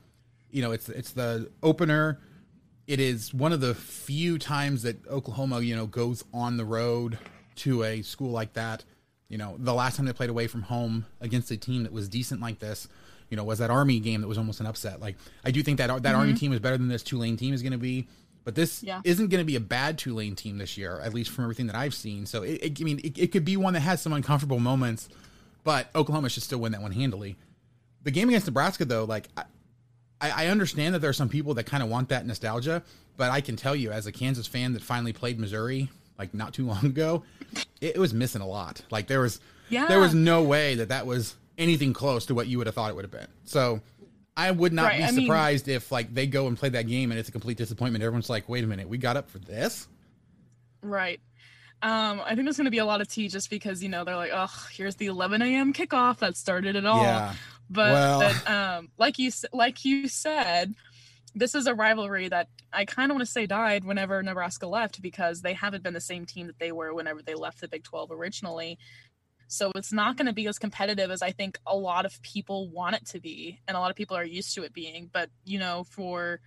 [0.51, 2.21] you know, it's it's the opener.
[2.87, 7.17] It is one of the few times that Oklahoma, you know, goes on the road
[7.57, 8.85] to a school like that.
[9.29, 12.07] You know, the last time they played away from home against a team that was
[12.07, 12.87] decent like this,
[13.29, 14.99] you know, was that Army game that was almost an upset.
[14.99, 16.37] Like, I do think that that Army mm-hmm.
[16.37, 18.07] team is better than this Tulane team is going to be.
[18.43, 19.01] But this Yeah.
[19.03, 21.75] isn't going to be a bad Tulane team this year, at least from everything that
[21.75, 22.27] I've seen.
[22.27, 25.09] So, it, it, I mean, it, it could be one that has some uncomfortable moments,
[25.63, 27.35] but Oklahoma should still win that one handily.
[28.03, 29.45] The game against Nebraska, though, like I
[30.21, 32.83] I understand that there are some people that kind of want that nostalgia,
[33.17, 36.53] but I can tell you, as a Kansas fan that finally played Missouri like not
[36.53, 37.23] too long ago,
[37.81, 38.81] it, it was missing a lot.
[38.91, 39.87] Like there was, Yeah.
[39.87, 42.89] there was no way that that was anything close to what you would have thought
[42.89, 43.27] it would have been.
[43.45, 43.81] So.
[44.37, 46.89] I would not Right, be I mean- surprised if like they go and play that
[46.89, 48.03] game and it's a complete disappointment.
[48.03, 49.87] Everyone's like, "Wait a minute, we got up for this."
[50.81, 51.21] Right.
[51.81, 54.03] Um, I think there's going to be a lot of tea just because, you know,
[54.03, 55.71] they're like, oh, here's the 11 a.m.
[55.71, 57.01] kickoff that started it all.
[57.01, 57.33] Yeah.
[57.69, 60.75] But Well- um, like you like you said,
[61.35, 65.01] this is a rivalry that I kind of want to say died whenever Nebraska left
[65.01, 67.83] because they haven't been the same team that they were whenever they left the Big
[67.83, 68.77] 12 originally.
[69.47, 72.69] So it's not going to be as competitive as I think a lot of people
[72.69, 75.09] want it to be, and a lot of people are used to it being.
[75.13, 76.39] But you know, for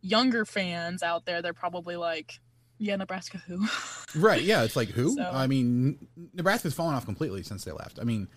[0.00, 2.40] younger fans out there, they're probably like,
[2.78, 3.66] "Yeah, Nebraska who?"
[4.16, 4.42] Right.
[4.42, 4.62] Yeah.
[4.62, 5.14] It's like who?
[5.14, 7.98] So- I mean, Nebraska's fallen off completely since they left.
[8.00, 8.28] I mean,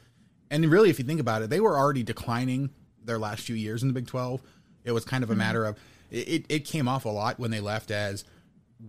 [0.51, 2.71] and really, if you think about it, they were already declining
[3.03, 4.41] their last few years in the Big 12.
[4.87, 5.77] It was kind of a matter of
[6.09, 8.23] it, it, came off a lot when they left as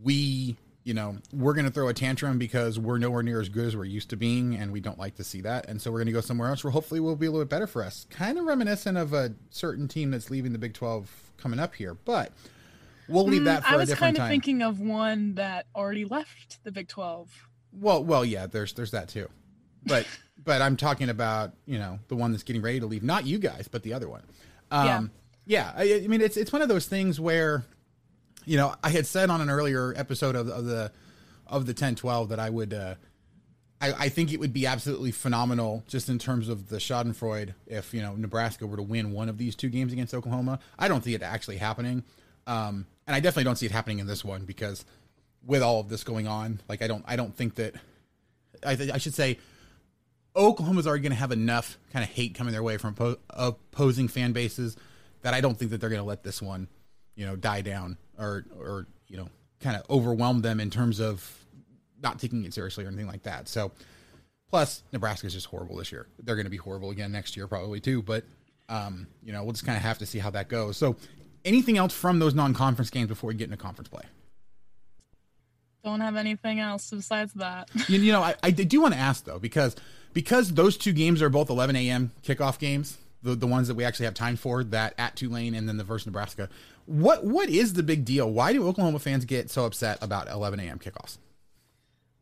[0.02, 3.66] we, you know, we're going to throw a tantrum because we're nowhere near as good
[3.66, 5.68] as we're used to being, and we don't like to see that.
[5.68, 7.50] And so we're going to go somewhere else where hopefully we'll be a little bit
[7.50, 8.06] better for us.
[8.11, 11.94] Kind of reminiscent of a certain team that's leaving the Big 12 coming up here,
[11.94, 12.32] but
[13.08, 14.30] we'll leave that for Mm, I was kind of time.
[14.30, 17.48] thinking of one that already left the Big 12.
[17.72, 18.46] Well, well, yeah.
[18.46, 19.28] There's there's that too,
[19.84, 20.06] but
[20.44, 23.38] but I'm talking about you know the one that's getting ready to leave, not you
[23.38, 24.22] guys, but the other one.
[24.70, 25.02] Um, yeah.
[25.74, 27.64] I, I mean, it's it's one of those things where,
[28.44, 30.92] you know, I had said on an earlier episode of, of the
[31.46, 32.74] of the 10-12 that I would.
[32.74, 32.94] Uh,
[33.80, 37.94] I, I think it would be absolutely phenomenal just in terms of the Schadenfreude if
[37.94, 40.58] you know Nebraska were to win one of these two games against Oklahoma.
[40.78, 42.04] I don't see it actually happening,
[42.46, 44.84] um, and I definitely don't see it happening in this one because
[45.46, 47.74] with all of this going on, like I don't I don't think that
[48.66, 49.38] I, th- I should say
[50.37, 54.08] Oklahoma's already going to have enough kind of hate coming their way from po- opposing
[54.08, 54.76] fan bases
[55.22, 56.68] that I don't think that they're going to let this one,
[57.14, 59.28] you know, die down or or you know,
[59.61, 61.44] kind of overwhelm them in terms of
[62.02, 63.48] not taking it seriously or anything like that.
[63.48, 63.72] So,
[64.50, 66.07] plus Nebraska's just horrible this year.
[66.22, 68.02] They're going to be horrible again next year probably too.
[68.02, 68.24] But
[68.68, 70.76] um, you know, we'll just kind of have to see how that goes.
[70.76, 70.96] So,
[71.44, 74.02] anything else from those non-conference games before we get into conference play?
[75.85, 77.70] Don't have anything else besides that.
[77.88, 79.74] You, you know, I, I do want to ask though because
[80.12, 82.12] because those two games are both 11 a.m.
[82.22, 85.68] kickoff games, the the ones that we actually have time for, that at Tulane and
[85.68, 86.48] then the versus Nebraska.
[86.87, 88.31] What what is the big deal?
[88.31, 90.78] Why do Oklahoma fans get so upset about 11 a.m.
[90.78, 91.18] kickoffs?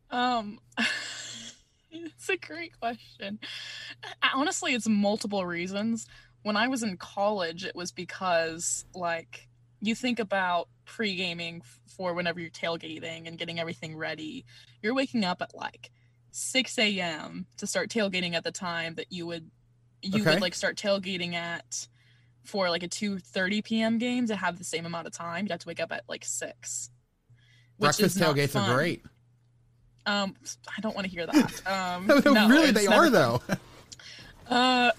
[0.09, 0.59] Um,
[1.91, 3.39] it's a great question.
[4.33, 6.07] Honestly, it's multiple reasons.
[6.43, 9.47] When I was in college, it was because like
[9.81, 14.45] you think about pre-gaming for whenever you're tailgating and getting everything ready.
[14.81, 15.91] You're waking up at like
[16.31, 17.45] 6 a.m.
[17.57, 19.49] to start tailgating at the time that you would
[20.01, 20.31] you Okay.
[20.31, 21.87] would like start tailgating at
[22.43, 23.97] for like a 2:30 p.m.
[23.97, 25.45] game to have the same amount of time.
[25.45, 26.89] You'd have to wake up at like six.
[27.79, 29.03] Breakfast tailgates are great.
[30.05, 30.35] Um,
[30.75, 31.61] I don't want to hear that.
[31.67, 33.41] Um, No, no, really, they are though.
[34.49, 34.91] Uh,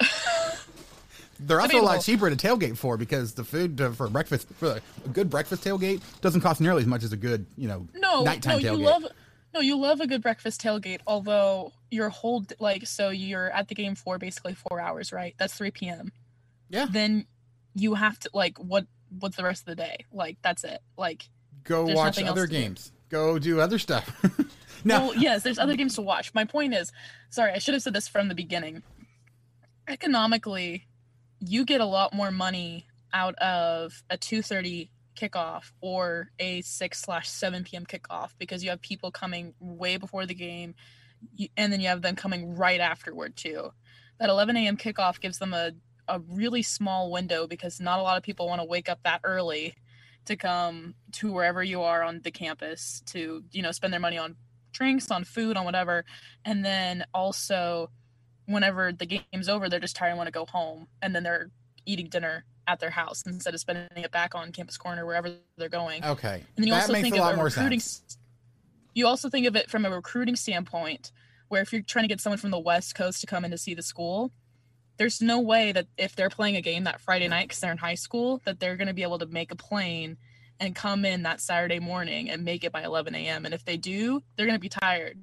[1.41, 4.73] They're also a lot cheaper to tailgate for because the food to, for breakfast for
[5.07, 8.25] a good breakfast tailgate doesn't cost nearly as much as a good you know no,
[8.25, 8.79] nighttime no, tailgate.
[8.79, 9.05] you love.
[9.55, 11.01] No, you love a good breakfast tailgate.
[11.07, 15.35] Although your whole like, so you're at the game for basically four hours, right?
[15.39, 16.13] That's 3 p.m.
[16.69, 17.27] yeah, Then
[17.75, 18.87] you have to like, what?
[19.19, 20.05] What's the rest of the day?
[20.13, 20.81] Like, that's it.
[20.99, 21.31] Like,
[21.65, 22.59] go watch other to do.
[22.61, 22.93] games.
[23.09, 24.07] Go do other stuff.
[24.85, 26.35] no, Well, yes, there's other games to watch.
[26.35, 26.93] My point is,
[27.31, 28.83] sorry, I should have said this from the beginning.
[29.89, 30.87] Economically,
[31.41, 37.29] you get a lot more money out of a 2:30 kickoff or a 6 slash
[37.29, 37.85] 7 p.m.
[37.87, 40.75] kickoff because you have people coming way before the game,
[41.57, 43.71] and then you have them coming right afterward too.
[44.21, 44.77] That 11 a.m.
[44.77, 45.73] kickoff gives them a
[46.09, 49.21] a really small window because not a lot of people want to wake up that
[49.25, 49.75] early
[50.25, 54.19] to come to wherever you are on the campus to you know spend their money
[54.19, 54.37] on
[54.73, 56.05] drinks on food on whatever
[56.45, 57.91] and then also
[58.47, 61.51] whenever the game's over they're just tired and want to go home and then they're
[61.87, 65.69] eating dinner at their house instead of spending it back on campus corner wherever they're
[65.69, 66.05] going.
[66.05, 68.19] Okay, and then you that also makes think a lot of a more recruiting sense.
[68.95, 71.11] you also think of it from a recruiting standpoint
[71.49, 73.59] where if you're trying to get someone from the west coast to come in to
[73.59, 74.31] see the school
[74.99, 77.79] there's no way that if they're playing a game that friday night because they're in
[77.79, 80.17] high school that they're going to be able to make a plane
[80.61, 83.77] and come in that saturday morning and make it by 11 a.m and if they
[83.77, 85.19] do they're going to be tired.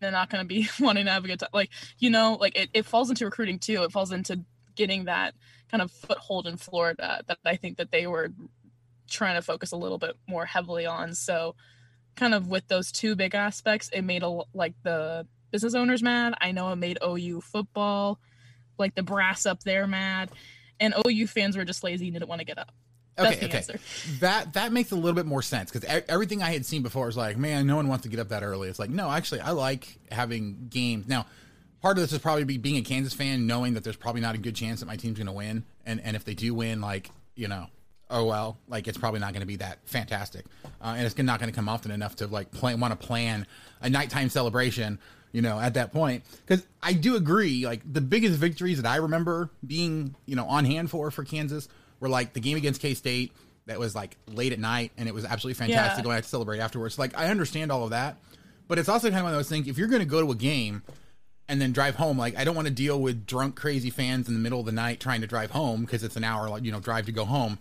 [0.00, 2.56] They're not going to be wanting to have a good time like you know like
[2.56, 3.82] it, it falls into recruiting too.
[3.82, 4.44] It falls into
[4.76, 5.34] getting that
[5.70, 8.30] kind of foothold in florida that i think that they were
[9.08, 11.14] trying to focus a little bit more heavily on.
[11.14, 11.54] So,
[12.14, 16.34] kind of with those two big aspects, it made a like the business owners mad.
[16.40, 18.18] I know it made OU football,
[18.78, 20.30] like the brass up there mad,
[20.78, 22.72] and OU fans were just lazy and didn't want to get up.
[23.16, 23.56] That's Okay, the okay.
[23.58, 23.80] answer.
[24.20, 27.16] That that makes a little bit more sense because everything I had seen before was
[27.16, 28.68] like, man, no one wants to get up that early.
[28.68, 31.08] It's like, no, actually, I like having games.
[31.08, 31.26] Now,
[31.82, 34.34] part of this is probably be being a Kansas fan, knowing that there's probably not
[34.34, 36.80] a good chance that my team's going to win, and and if they do win,
[36.80, 37.66] like you know,
[38.10, 40.44] oh well, like it's probably not going to be that fantastic,
[40.80, 43.46] uh, and it's not going to come often enough to like plan want to plan
[43.80, 44.98] a nighttime celebration.
[45.30, 48.96] You know, at that point, because I do agree, like the biggest victories that I
[48.96, 51.68] remember being, you know, on hand for for Kansas
[52.00, 53.32] were like the game against K State
[53.66, 56.04] that was like late at night and it was absolutely fantastic Yeah.
[56.04, 56.98] going out to celebrate afterwards.
[56.98, 58.16] Like I understand all of that,
[58.68, 59.68] but it's also kind of one of those things.
[59.68, 60.82] If you're going to go to a game
[61.48, 64.34] and then drive home, like I don't want to deal with drunk, crazy fans in
[64.34, 66.70] the middle of the night trying to drive home because it's an hour, like you
[66.70, 67.58] know, drive to go home.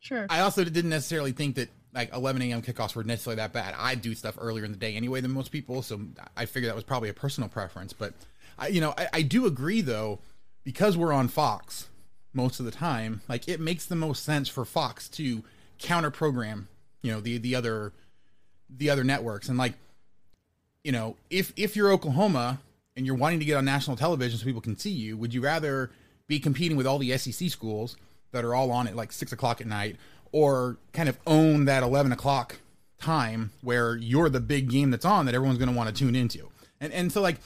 [0.00, 0.26] Sure.
[0.30, 2.62] I also didn't necessarily think that like 11 a.m.
[2.62, 3.74] kickoffs were necessarily that bad.
[3.76, 6.00] I do stuff earlier in the day anyway than most people, so
[6.36, 7.92] I figured that was probably a personal preference.
[7.92, 8.14] But
[8.58, 10.20] I, you know, I, I do agree though
[10.62, 11.88] because we're on Fox
[12.32, 13.22] most of the time.
[13.28, 15.42] Like it makes the most sense for Fox to
[15.78, 16.68] counter program,
[17.02, 17.92] you know, the the other
[18.70, 19.74] the other networks and like
[20.84, 22.60] you know, if if you're Oklahoma
[22.96, 25.40] and you're wanting to get on national television so people can see you, would you
[25.40, 25.90] rather
[26.26, 27.96] be competing with all the SEC schools
[28.32, 29.96] that are all on at like six o'clock at night,
[30.32, 32.56] or kind of own that eleven o'clock
[32.98, 36.16] time where you're the big game that's on that everyone's going to want to tune
[36.16, 36.48] into?
[36.80, 37.36] And and so like,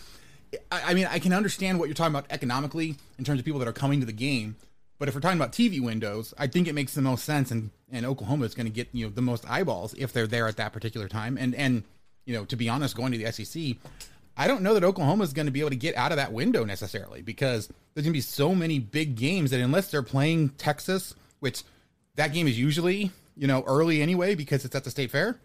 [0.70, 3.60] I, I mean, I can understand what you're talking about economically in terms of people
[3.60, 4.56] that are coming to the game.
[4.98, 7.70] But if we're talking about TV windows, I think it makes the most sense, and,
[7.90, 10.56] and Oklahoma is going to get you know the most eyeballs if they're there at
[10.58, 11.36] that particular time.
[11.38, 11.84] And and
[12.24, 13.76] you know to be honest, going to the SEC,
[14.40, 16.32] I don't know that Oklahoma is going to be able to get out of that
[16.32, 20.48] window necessarily because there's going to be so many big games that unless they're playing
[20.50, 21.62] Texas, which
[22.14, 25.38] that game is usually you know early anyway because it's at the state fair,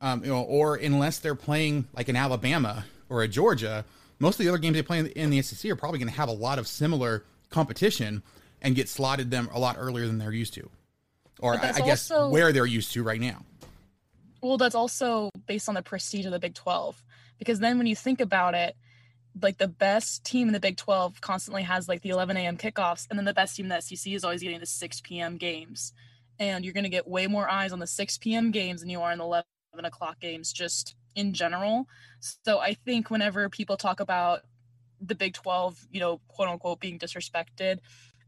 [0.00, 3.84] um, you know, or unless they're playing like an Alabama or a Georgia,
[4.18, 6.10] most of the other games they play in the, in the SEC are probably going
[6.10, 8.20] to have a lot of similar competition
[8.62, 10.68] and get slotted them a lot earlier than they're used to,
[11.38, 13.44] or I, I guess also- where they're used to right now.
[14.42, 17.00] Well, that's also based on the prestige of the Big 12.
[17.40, 18.76] Because then when you think about it,
[19.42, 22.56] like the best team in the Big 12 constantly has like the 11 a.m.
[22.56, 25.36] kickoffs, and then the best team in the SEC is always getting the 6 p.m.
[25.36, 25.92] games.
[26.38, 28.52] And you're going to get way more eyes on the 6 p.m.
[28.52, 29.44] games than you are in the 11
[29.84, 31.86] o'clock games, just in general.
[32.20, 34.40] So I think whenever people talk about
[35.00, 37.78] the Big 12, you know, quote unquote, being disrespected,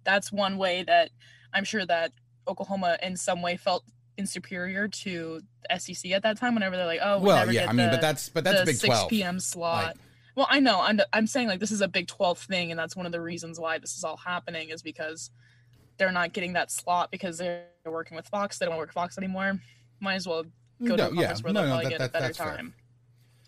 [0.05, 1.11] that's one way that
[1.53, 2.12] I'm sure that
[2.49, 3.84] Oklahoma in some way felt
[4.18, 5.40] inferior to
[5.78, 6.54] SEC at that time.
[6.54, 8.66] Whenever they're like, "Oh, we Well, yeah, I mean, the- but that's but that's the
[8.66, 9.08] Big 6 Twelve.
[9.10, 9.40] p.m.
[9.40, 9.96] slot." Like-
[10.34, 10.80] well, I know.
[10.80, 13.20] I'm I'm saying like this is a Big 12 thing, and that's one of the
[13.20, 15.30] reasons why this is all happening is because
[15.98, 18.58] they're not getting that slot because they're working with Fox.
[18.58, 19.60] They don't work with Fox anymore.
[20.00, 20.44] Might as well
[20.82, 21.44] go to No, a conference yeah.
[21.44, 22.74] where No, they'll no, probably that- get that- a better time.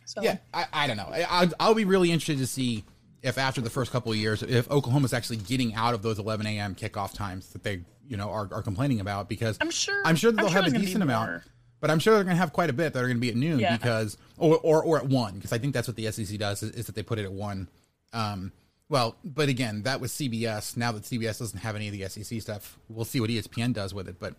[0.06, 1.08] So Yeah, I, I don't know.
[1.10, 2.84] I, I'll, I'll be really interested to see
[3.22, 6.46] if after the first couple of years, if Oklahoma's actually getting out of those 11
[6.46, 6.74] a.m.
[6.74, 10.30] kickoff times that they you know are, are complaining about because I'm sure I'm sure
[10.32, 11.42] that they'll sure have a there's gonna be decent amount,
[11.80, 13.28] but I'm sure they're going to have quite a bit that are going to be
[13.30, 13.76] at noon Yeah.
[13.76, 16.70] because or, or or at one because I think that's what the SEC does is,
[16.72, 17.68] is that they put it at one.
[18.12, 18.52] Um,
[18.88, 20.76] well, but again, that was CBS.
[20.76, 23.92] Now that CBS doesn't have any of the SEC stuff, we'll see what ESPN does
[23.94, 24.20] with it.
[24.20, 24.34] But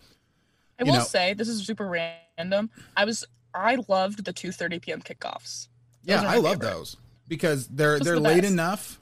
[0.78, 2.70] I will know- say this is super random.
[2.96, 5.00] I was I loved the 2:30 p.m.
[5.02, 5.68] kickoffs.
[6.04, 6.70] Yeah, Those my I love favorite.
[6.74, 6.96] those
[7.28, 9.00] because they're they're the late enough.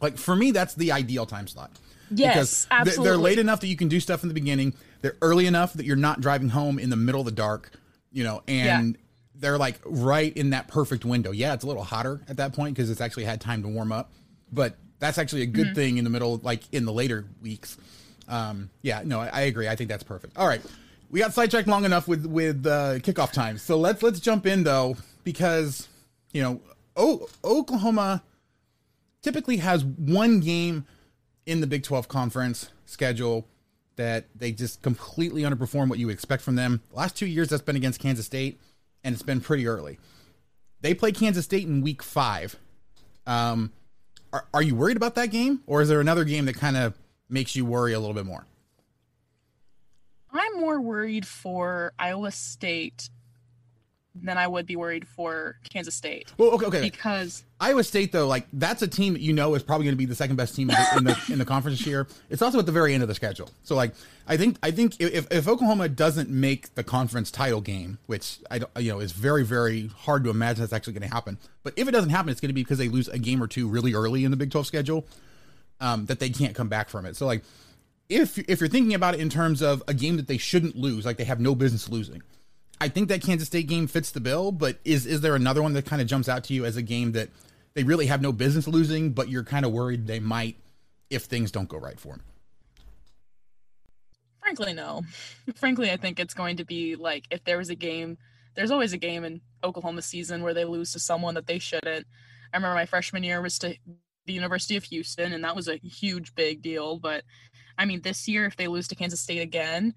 [0.00, 1.70] Like for me, that's the ideal time slot.
[2.10, 4.74] Yes, because they're- They're late enough that you can do stuff in the beginning.
[5.02, 7.70] They're early enough that you're not driving home in the middle of the dark.
[8.12, 8.96] You know, and
[9.34, 11.30] they're like right in that perfect window.
[11.32, 13.92] Yeah, it's a little hotter at that point because it's actually had time to warm
[13.92, 14.10] up,
[14.50, 15.54] but that's actually a Mm-hmm.
[15.62, 17.76] good thing in the middle, like in the later weeks.
[18.28, 19.68] Um, yeah, no, I, I agree.
[19.68, 20.38] I think that's perfect.
[20.38, 20.62] All right,
[21.10, 24.64] we got sidetracked long enough with with uh, kickoff times, so let's let's jump in
[24.64, 25.86] though because
[26.32, 26.60] you know,
[26.96, 28.22] o- Oklahoma
[29.22, 30.86] typically has one game
[31.46, 33.46] in the Big 12 conference schedule
[33.94, 36.82] that they just completely underperform what you expect from them.
[36.92, 38.60] last two years, that's been against Kansas State,
[39.02, 39.98] and it's been pretty early.
[40.82, 42.56] They play Kansas State in week five.
[43.26, 43.72] Um,
[44.32, 46.98] are, are you worried about that game, or is there another game that kind of
[47.28, 48.46] makes you worry a little bit more?
[50.32, 53.08] I'm more worried for Iowa State
[54.22, 56.80] than I would be worried for Kansas State Well, okay, okay.
[56.80, 59.98] because Iowa State though, like that's a team that you know is probably going to
[59.98, 62.06] be the second best team in the, in the in the conference this year.
[62.28, 63.48] It's also at the very end of the schedule.
[63.62, 63.94] So like
[64.26, 68.58] I think I think if if Oklahoma doesn't make the conference title game, which I
[68.58, 71.38] don't you know is very very hard to imagine that's actually going to happen.
[71.62, 73.46] But if it doesn't happen, it's going to be because they lose a game or
[73.46, 75.06] two really early in the Big 12 schedule
[75.80, 77.16] um, that they can't come back from it.
[77.16, 77.42] So like
[78.08, 81.04] if if you're thinking about it in terms of a game that they shouldn't lose,
[81.04, 82.22] like they have no business losing.
[82.80, 85.72] I think that Kansas State game fits the bill, but is is there another one
[85.74, 87.30] that kind of jumps out to you as a game that
[87.74, 90.56] they really have no business losing, but you're kind of worried they might
[91.10, 92.22] if things don't go right for them?
[94.46, 95.02] frankly no.
[95.56, 98.16] frankly, I think it's going to be like if there was a game,
[98.54, 102.06] there's always a game in Oklahoma season where they lose to someone that they shouldn't.
[102.52, 103.76] I remember my freshman year was to
[104.24, 106.98] the University of Houston, and that was a huge big deal.
[106.98, 107.24] But
[107.76, 109.94] I mean, this year if they lose to Kansas State again,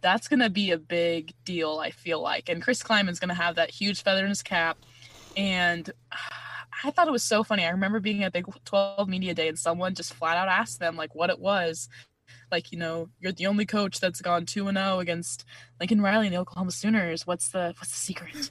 [0.00, 1.78] that's going to be a big deal.
[1.78, 4.78] I feel like, and Chris Klieman's going to have that huge feather in his cap,
[5.36, 5.90] and.
[6.82, 7.64] I thought it was so funny.
[7.64, 10.96] I remember being at Big 12 Media Day and someone just flat out asked them
[10.96, 11.88] like what it was
[12.50, 15.44] like you know you're the only coach that's gone 2 and 0 against
[15.80, 18.50] Lincoln Riley and the Oklahoma Sooners what's the what's the secret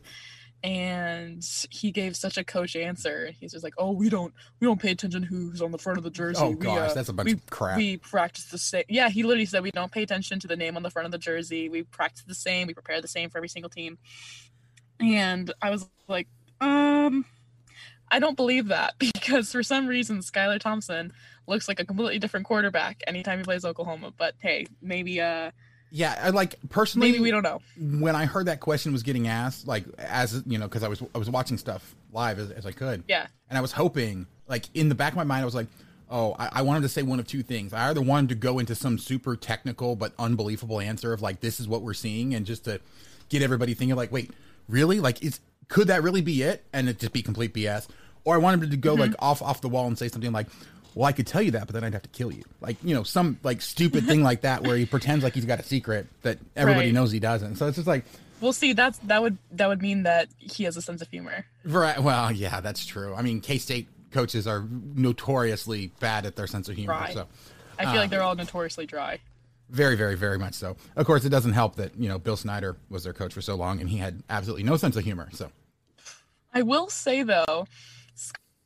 [0.63, 3.31] and he gave such a coach answer.
[3.39, 6.05] He's just like oh we don't we don't pay attention who's on the front of
[6.05, 6.39] the jersey.
[6.41, 7.77] Oh We, gosh, uh, that's a bunch we, of crap.
[7.77, 8.85] we practice the same.
[8.87, 11.11] Yeah he literally said we don't pay attention to the name on the front of
[11.11, 11.67] the jersey.
[11.67, 12.67] We practice the same.
[12.67, 13.97] We prepare the same for every single team.
[15.01, 16.27] And I was like
[16.61, 17.25] um
[18.09, 21.11] I don't believe that because for some reason Skylar Thompson
[21.45, 24.13] looks like a completely different quarterback anytime he plays Oklahoma.
[24.17, 25.51] But hey, maybe uh
[25.95, 27.11] Yeah, I like personally.
[27.11, 27.61] maybe we don't know.
[27.77, 31.03] when I heard that question was getting asked, like as you know, because I was
[31.13, 33.03] I was watching stuff live as, as I could.
[33.07, 33.27] Yeah.
[33.47, 35.67] And I was hoping, like in the back of my mind, I was like,
[36.09, 37.73] oh, I, I wanted to say one of two things.
[37.73, 41.59] I either wanted to go into some super technical but unbelievable answer of like this
[41.59, 42.81] is what we're seeing, and just to
[43.29, 44.31] get everybody thinking like, wait,
[44.67, 44.99] really?
[44.99, 46.63] Like, is could that really be it?
[46.73, 47.87] And it just be complete BS.
[48.23, 49.01] Or I wanted to go mm-hmm.
[49.01, 50.47] like off off the wall and say something like.
[50.95, 52.43] Well, I could tell you that, but then I'd have to kill you.
[52.61, 55.59] Like, you know, some like stupid thing like that where he pretends like he's got
[55.59, 56.93] a secret that everybody Right.
[56.93, 57.55] knows he doesn't.
[57.55, 58.05] So it's just like,
[58.41, 58.73] We'll see.
[58.73, 61.45] That's that would that would mean that he has a sense of humor.
[61.63, 61.97] Right.
[61.97, 63.15] Well, yeah, that's true.
[63.15, 64.65] I mean, K State coaches are
[64.95, 66.93] notoriously bad at their sense of humor.
[66.93, 67.13] Right.
[67.13, 67.27] So
[67.79, 69.19] I feel like they're uh, all notoriously dry.
[69.69, 70.75] very, very, very much so.
[70.97, 73.55] Of course, it doesn't help that you know Bill Snyder was their coach for so
[73.55, 75.29] long, and he had absolutely no sense of humor.
[75.31, 75.49] So
[76.53, 77.67] I will say though,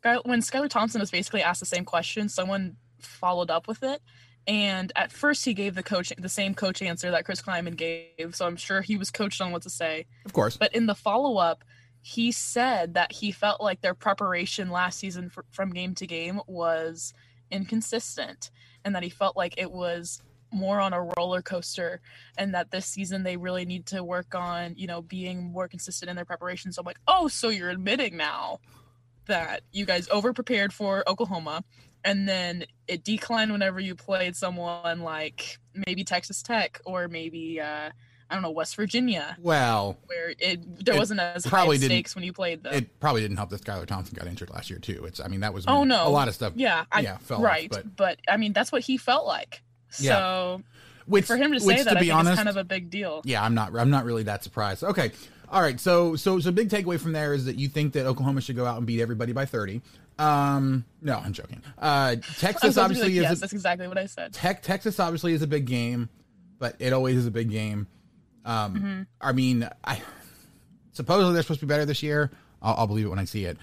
[0.03, 4.01] when Skylar Thompson was basically asked the same question, someone followed up with it.
[4.47, 8.33] And at first, he gave the coach the same coach answer that Chris Klieman gave.
[8.33, 10.05] So I'm sure he was coached on what to say.
[10.25, 11.65] of course, But in the follow up,
[12.01, 16.39] he said that he felt like their preparation last season fr from game to game
[16.47, 17.13] was
[17.51, 18.49] inconsistent
[18.85, 21.99] and that he felt like it was more on a roller coaster
[22.37, 26.09] and that this season they really need to work on, you know, being more consistent
[26.09, 26.71] in their preparation.
[26.71, 28.59] So I'm like, oh, so you're admitting now
[29.27, 31.63] that you guys over prepared for Oklahoma
[32.03, 35.57] and then it declined whenever you played someone like
[35.87, 37.89] maybe Texas Tech or maybe uh
[38.29, 42.13] I don't know West Virginia well, where it there It wasn't as probably didn't- stakes
[42.15, 42.73] when you played them.
[42.73, 45.05] it probably didn't help that Skylar Thompson got injured last year too.
[45.05, 46.53] It's I mean that was oh no, a lot of stuff.
[46.55, 47.69] Yeah, I, yeah, fell off, right.
[47.69, 49.61] but- but, I mean that's what he felt like.
[49.99, 50.11] Yeah.
[50.17, 50.61] So
[51.05, 52.57] Which for him to which, say that, to I be think honest, is kind of
[52.57, 53.21] a big deal.
[53.23, 54.83] yeah, I'm not I'm not really that surprised.
[54.83, 55.11] Okay,
[55.49, 58.41] All right, so so so big takeaway from there is that you think that Oklahoma
[58.41, 59.81] should go out and beat everybody by 30.
[60.19, 61.61] Um, no, I'm joking.
[61.77, 64.33] Uh, Texas obviously like, is yes, a, that's exactly what I said.
[64.33, 66.09] Tech, Texas obviously is a big game,
[66.59, 67.87] but it always is a big game.
[68.45, 69.01] Um, Mm-hmm.
[69.21, 70.01] I mean, I
[70.93, 72.31] supposedly they're supposed to be better this year.
[72.61, 73.57] I'll, I'll believe it when I see it.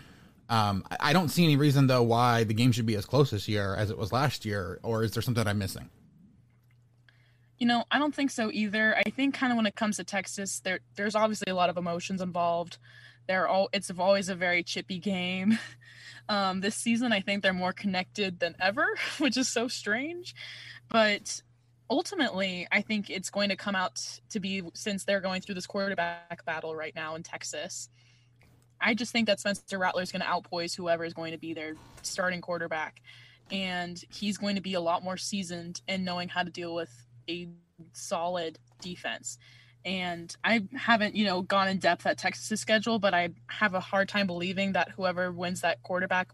[0.48, 3.30] Um, I, I don't see any reason though why the game should be as close
[3.30, 5.90] this year as it was last year, or is there something I'm missing?
[7.64, 8.94] You know, I don't think so either.
[8.94, 11.78] I think kind of when it comes to Texas, there there's obviously a lot of
[11.78, 12.76] emotions involved.
[13.26, 15.58] They're all it's always a very chippy game.
[16.26, 18.86] Um, this season, I think they're more connected than ever,
[19.18, 20.34] which is so strange.
[20.88, 21.42] But
[21.90, 24.00] ultimately, I think it's going to come out
[24.30, 27.90] to be since they're going through this quarterback battle right now in Texas.
[28.80, 31.52] I just think that Spencer Rattler is going to outpoise whoever is going to be
[31.52, 33.02] their starting quarterback.
[33.50, 36.90] And he's going to be a lot more seasoned in knowing how to deal with
[37.28, 37.48] a
[37.92, 39.38] solid defense.
[39.84, 43.80] And I haven't, you know, gone in depth at Texas' schedule, but I have a
[43.80, 46.32] hard time believing that whoever wins that quarterback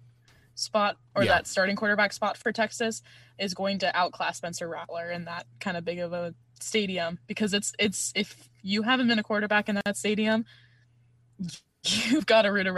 [0.55, 1.33] spot or Yeah.
[1.33, 3.03] that starting quarterback spot for Texas
[3.39, 7.55] is going to outclass Spencer Rattler in that kind of big of a stadium because
[7.55, 10.45] it's it's if you haven't been a quarterback in that stadium,
[11.85, 12.69] you've got a rude,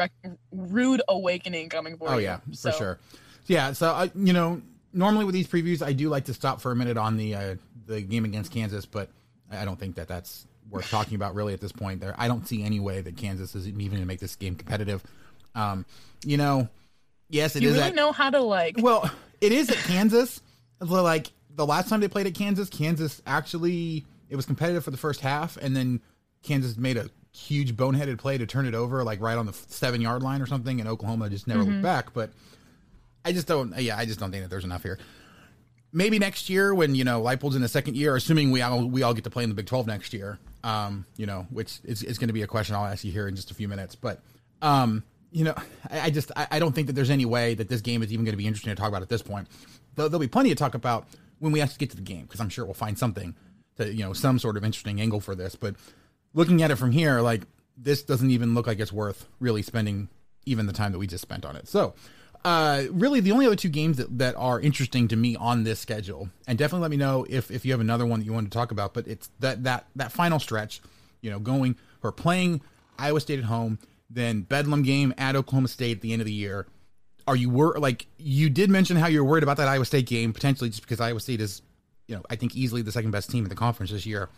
[0.52, 2.24] rude awakening coming for Oh you.
[2.24, 2.98] yeah, So- for sure.
[3.46, 4.62] Yeah, so I, you know,
[4.92, 7.54] normally with these previews, I do like to stop for a minute on the uh,
[7.86, 9.08] the game against Kansas, but
[9.50, 12.00] I don't think that that's worth talking about really at this point.
[12.00, 14.54] There, I don't see any way that Kansas is even going to make this game
[14.54, 15.02] competitive.
[15.54, 15.84] Um,
[16.24, 16.68] you know,
[17.28, 19.76] yes, it Do you is really at- know how to like well, it is at
[19.78, 20.40] Kansas.
[20.80, 24.96] Like the last time they played at Kansas, Kansas actually it was competitive for the
[24.96, 26.00] first half, and then
[26.42, 30.00] Kansas made a huge boneheaded play to turn it over, like right on the seven
[30.00, 32.12] yard line or something, and Oklahoma just never looked back.
[32.14, 32.30] But
[33.24, 33.76] I just don't.
[33.78, 34.98] Yeah, I just don't think that there's enough here.
[35.92, 39.02] Maybe next year when you know Leipold's in the second year, assuming we all we
[39.02, 40.38] all get to play in the Big Twelve next year.
[40.64, 43.26] Um, you know, which is, is going to be a question I'll ask you here
[43.26, 43.94] in just a few minutes.
[43.94, 44.20] But
[44.62, 45.54] um, you know,
[45.90, 48.12] I, I just I, I don't think that there's any way that this game is
[48.12, 49.48] even going to be interesting to talk about at this point.
[49.94, 51.06] Though there'll be plenty to talk about
[51.38, 53.34] when we actually get to the game because I'm sure we'll find something
[53.76, 55.56] to you know some sort of interesting angle for this.
[55.56, 55.76] But
[56.34, 57.42] looking at it from here, like
[57.76, 60.08] this doesn't even look like it's worth really spending
[60.44, 61.68] even the time that we just spent on it.
[61.68, 61.94] So,
[62.44, 65.78] uh, really, the only other two games that, that are interesting to me on this
[65.78, 68.50] schedule, and definitely let me know if, if you have another one that you want
[68.50, 68.94] to talk about.
[68.94, 70.80] But it's that that that final stretch,
[71.20, 72.60] you know, going or playing
[72.98, 73.78] Iowa State at home,
[74.10, 76.66] then Bedlam game at Oklahoma State at the end of the year.
[77.26, 80.32] Are you wor- like you did mention how you're worried about that Iowa State game
[80.32, 81.62] potentially just because Iowa State is,
[82.08, 84.28] you know, I think easily the second best team in the conference this year.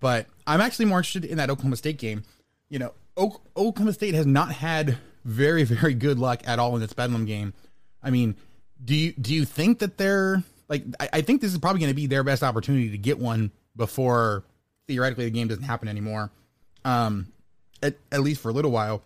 [0.00, 2.24] But I'm actually more interested in that Oklahoma State game.
[2.68, 6.80] You know, o- Oklahoma State has not had very, very good luck at all in
[6.80, 7.52] this Bedlam game.
[8.02, 8.36] I mean,
[8.82, 10.84] do you do you think that they're like?
[11.00, 13.50] I, I think this is probably going to be their best opportunity to get one
[13.74, 14.44] before
[14.86, 16.30] theoretically the game doesn't happen anymore.
[16.84, 17.32] Um,
[17.82, 19.02] at, at least for a little while.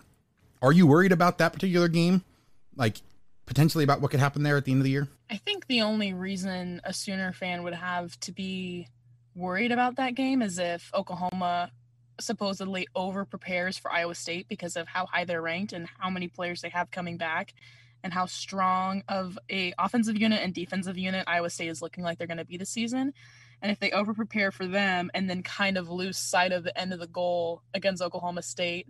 [0.62, 2.22] Are you worried about that particular game?
[2.76, 3.00] Like
[3.46, 5.08] potentially about what could happen there at the end of the year?
[5.30, 8.88] I think the only reason a Sooner fan would have to be
[9.34, 11.70] worried about that game is if Oklahoma
[12.22, 16.28] supposedly over prepares for Iowa State because of how high they're ranked and how many
[16.28, 17.54] players they have coming back
[18.02, 22.18] and how strong of a offensive unit and defensive unit Iowa State is looking like
[22.18, 23.12] they're going to be this season.
[23.62, 26.78] And if they over prepare for them and then kind of lose sight of the
[26.78, 28.86] end of the goal against Oklahoma State,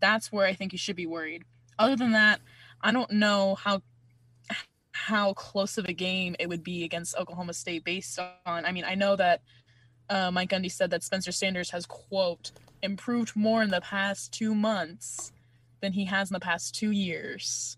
[0.00, 1.42] that's where I think you should be worried.
[1.78, 2.40] Other than that,
[2.80, 3.82] I don't know how
[4.92, 8.84] how close of a game it would be against Oklahoma State based on I mean,
[8.84, 9.42] I know that
[10.10, 12.52] uh, Mike Gundy said that Spencer Sanders has quote
[12.82, 15.32] improved more in the past two months
[15.80, 17.76] than he has in the past two years.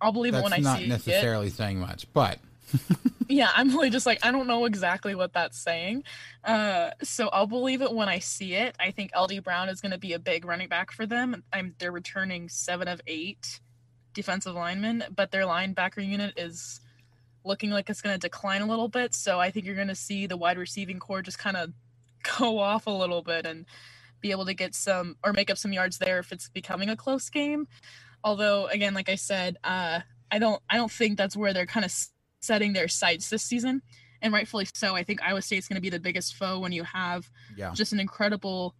[0.00, 0.88] I'll believe That's it when I see it.
[0.88, 2.38] Not necessarily saying much, but
[3.30, 6.02] Yeah, I'm really just like I don't know exactly what that's saying.
[6.42, 8.74] Uh, so I'll believe it when I see it.
[8.80, 11.44] I think LD Brown is going to be a big running back for them.
[11.52, 13.60] I'm they're returning seven of eight
[14.14, 16.80] defensive linemen, but their linebacker unit is
[17.44, 19.14] looking like it's going to decline a little bit.
[19.14, 21.72] So I think you're going to see the wide receiving core just kind of
[22.38, 23.66] go off a little bit and
[24.20, 26.96] be able to get some or make up some yards there if it's becoming a
[26.96, 27.66] close game.
[28.22, 31.84] Although again, like I said, uh, I don't I don't think that's where they're kind
[31.84, 31.94] of
[32.40, 33.82] setting their sights this season,
[34.20, 34.94] and rightfully so.
[34.94, 37.72] I think Iowa State's going to be the biggest foe when you have yeah.
[37.74, 38.74] just an incredible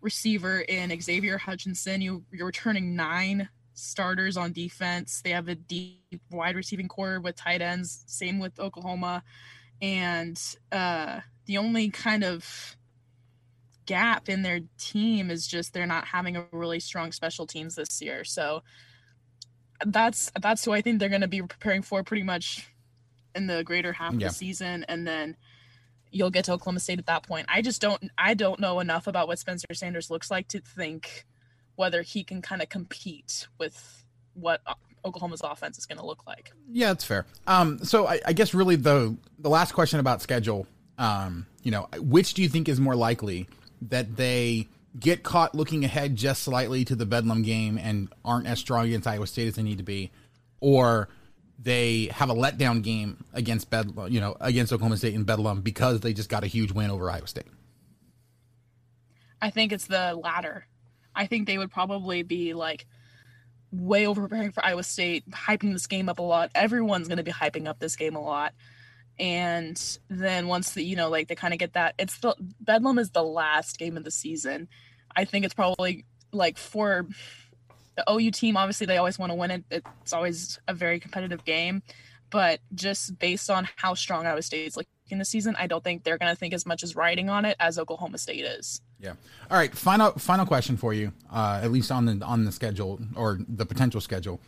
[0.00, 2.00] receiver in Xavier Hutchinson.
[2.00, 5.20] You you're returning nine starters on defense.
[5.22, 8.04] They have a deep wide receiving core with tight ends.
[8.06, 9.22] Same with Oklahoma,
[9.82, 10.40] and
[10.72, 12.76] uh, the only kind of
[13.86, 18.00] gap in their team is just they're not having a really strong special teams this
[18.00, 18.24] year.
[18.24, 18.62] So
[19.84, 22.70] that's that's who I think they're going to be preparing for pretty much
[23.34, 24.28] in the greater half Yeah.
[24.28, 25.36] of the season, and then
[26.10, 27.46] you'll get to Oklahoma State at that point.
[27.48, 31.26] I just don't I don't know enough about what Spencer Sanders looks like to think
[31.76, 34.04] whether he can kind of compete with
[34.34, 36.52] what uh, Oklahoma's offense is going to look like.
[36.70, 37.26] Yeah, that's fair.
[37.46, 40.66] Um, so I, I guess really the the last question about schedule,
[40.98, 43.48] um, you know, which do you think is more likely
[43.82, 44.68] that they
[44.98, 49.06] get caught looking ahead just slightly to the Bedlam game and aren't as strong against
[49.06, 50.10] Iowa State as they need to be,
[50.60, 51.08] or
[51.58, 56.00] they have a letdown game against Bedlam, you know, against Oklahoma State in Bedlam because
[56.00, 57.46] they just got a huge win over Iowa State.
[59.42, 60.66] I think it's the latter.
[61.14, 62.86] I think they would probably be like
[63.70, 66.50] way over preparing for Iowa State, hyping this game up a lot.
[66.54, 68.54] Everyone's going to be hyping up this game a lot.
[69.18, 72.98] And then once the, you know, like they kind of get that, it's the Bedlam
[72.98, 74.68] is the last game of the season.
[75.14, 77.06] I think it's probably like for
[77.96, 79.64] the OU team, obviously they always want to win it.
[79.70, 81.82] It's always a very competitive game.
[82.30, 86.02] But just based on how strong Iowa State is looking this season, I don't think
[86.02, 88.80] they're going to think as much as riding on it as Oklahoma State is.
[88.98, 89.14] Yeah.
[89.50, 89.76] All right.
[89.76, 93.66] Final final question for you, uh, at least on the on the schedule or the
[93.66, 94.40] potential schedule.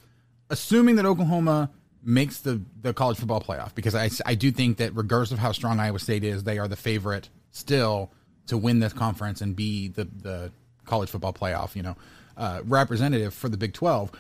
[0.51, 1.71] Assuming that Oklahoma
[2.03, 5.53] makes the the college football playoff, because I I do think that regardless of how
[5.53, 8.11] strong Iowa State is, they are the favorite still
[8.47, 10.53] to win this conference and be the the
[10.85, 11.75] college football playoff.
[11.75, 11.97] You know,
[12.37, 14.13] uh, representative for the Big Twelve.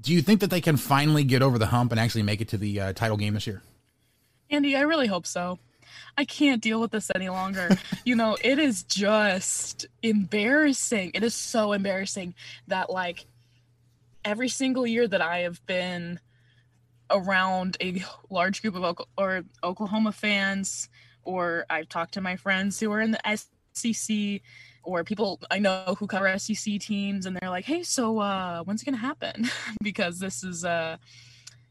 [0.00, 2.48] Do you think that they can finally get over the hump and actually make it
[2.48, 3.62] to the uh, title game this year?
[4.50, 5.58] Andy, I really hope so.
[6.16, 7.68] I can't deal with this any longer.
[8.04, 11.12] you know, it is just embarrassing.
[11.14, 12.34] It is so embarrassing
[12.68, 13.26] that like
[14.24, 16.20] every single year that I have been
[17.10, 20.88] around a large group of or Oklahoma fans
[21.24, 23.38] or I've talked to my friends who are in the
[23.74, 24.40] SEC
[24.82, 28.82] or people I know who cover SEC teams and they're like, "Hey, so uh when's
[28.82, 29.48] it going to happen?"
[29.82, 30.96] because this is uh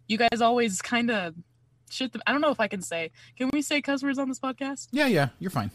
[0.07, 1.35] you guys always kind of
[1.91, 2.15] shit.
[2.25, 3.11] I don't know if I can say.
[3.37, 4.87] Can we say cuss words on this podcast?
[4.91, 5.71] Yeah, yeah, you're fine.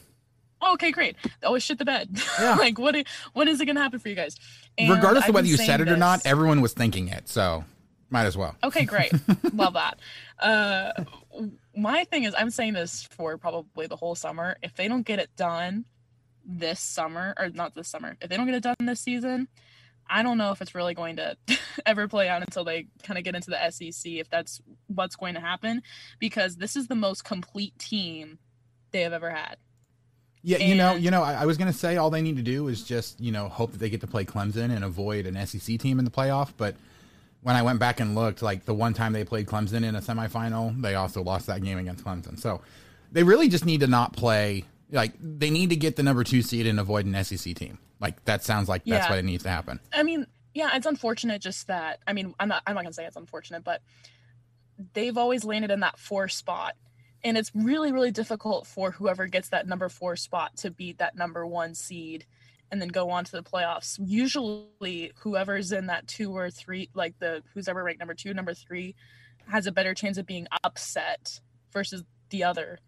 [0.62, 1.16] Oh, okay, great.
[1.44, 2.08] Always shit the bed.
[2.40, 2.54] Yeah.
[2.56, 2.96] like what?
[3.34, 4.36] What is it gonna happen for you guys?
[4.78, 5.94] And Regardless of whether you said it this.
[5.94, 7.64] or not, everyone was thinking it, so
[8.10, 8.56] might as well.
[8.64, 9.12] Okay, great.
[9.52, 9.98] Love that.
[10.38, 11.04] Uh,
[11.76, 14.56] my thing is, I'm saying this for probably the whole summer.
[14.62, 15.84] If they don't get it done
[16.44, 19.48] this summer, or not this summer, if they don't get it done this season,
[20.09, 21.36] I don't know if it's really going to
[21.86, 25.34] ever play out until they kind of get into the SEC, if that's what's going
[25.34, 25.82] to happen,
[26.18, 28.38] because this is the most complete team
[28.92, 29.57] they have ever had.
[30.42, 32.36] Yeah, and, you know, you know, I, I was going to say all they need
[32.36, 35.26] to do is just you know hope that they get to play Clemson and avoid
[35.26, 36.52] an SEC team in the playoff.
[36.57, 36.76] But
[37.42, 40.00] when I went back and looked, like the one time they played Clemson in a
[40.00, 42.38] semifinal, they also lost that game against Clemson.
[42.38, 42.61] So
[43.11, 44.64] they really just need to not play.
[44.91, 47.78] Like they need to get the number two seed and avoid an SEC team.
[48.01, 49.11] Like that sounds like that's yeah.
[49.11, 49.80] what it needs to happen.
[49.93, 52.01] I mean, yeah, it's unfortunate just that.
[52.07, 52.62] I mean, I'm not.
[52.66, 53.82] I'm not gonna say it's unfortunate, but
[54.93, 56.74] they've always landed in that four spot,
[57.24, 61.16] and it's really, really difficult for whoever gets that number four spot to beat that
[61.16, 62.26] number one seed
[62.70, 63.99] and then go on to the playoffs.
[64.05, 68.55] Usually, whoever's in that two or three, like the who's ever ranked number two, number
[68.55, 68.95] three,
[69.49, 71.41] has a better chance of being upset
[71.72, 72.78] versus the other.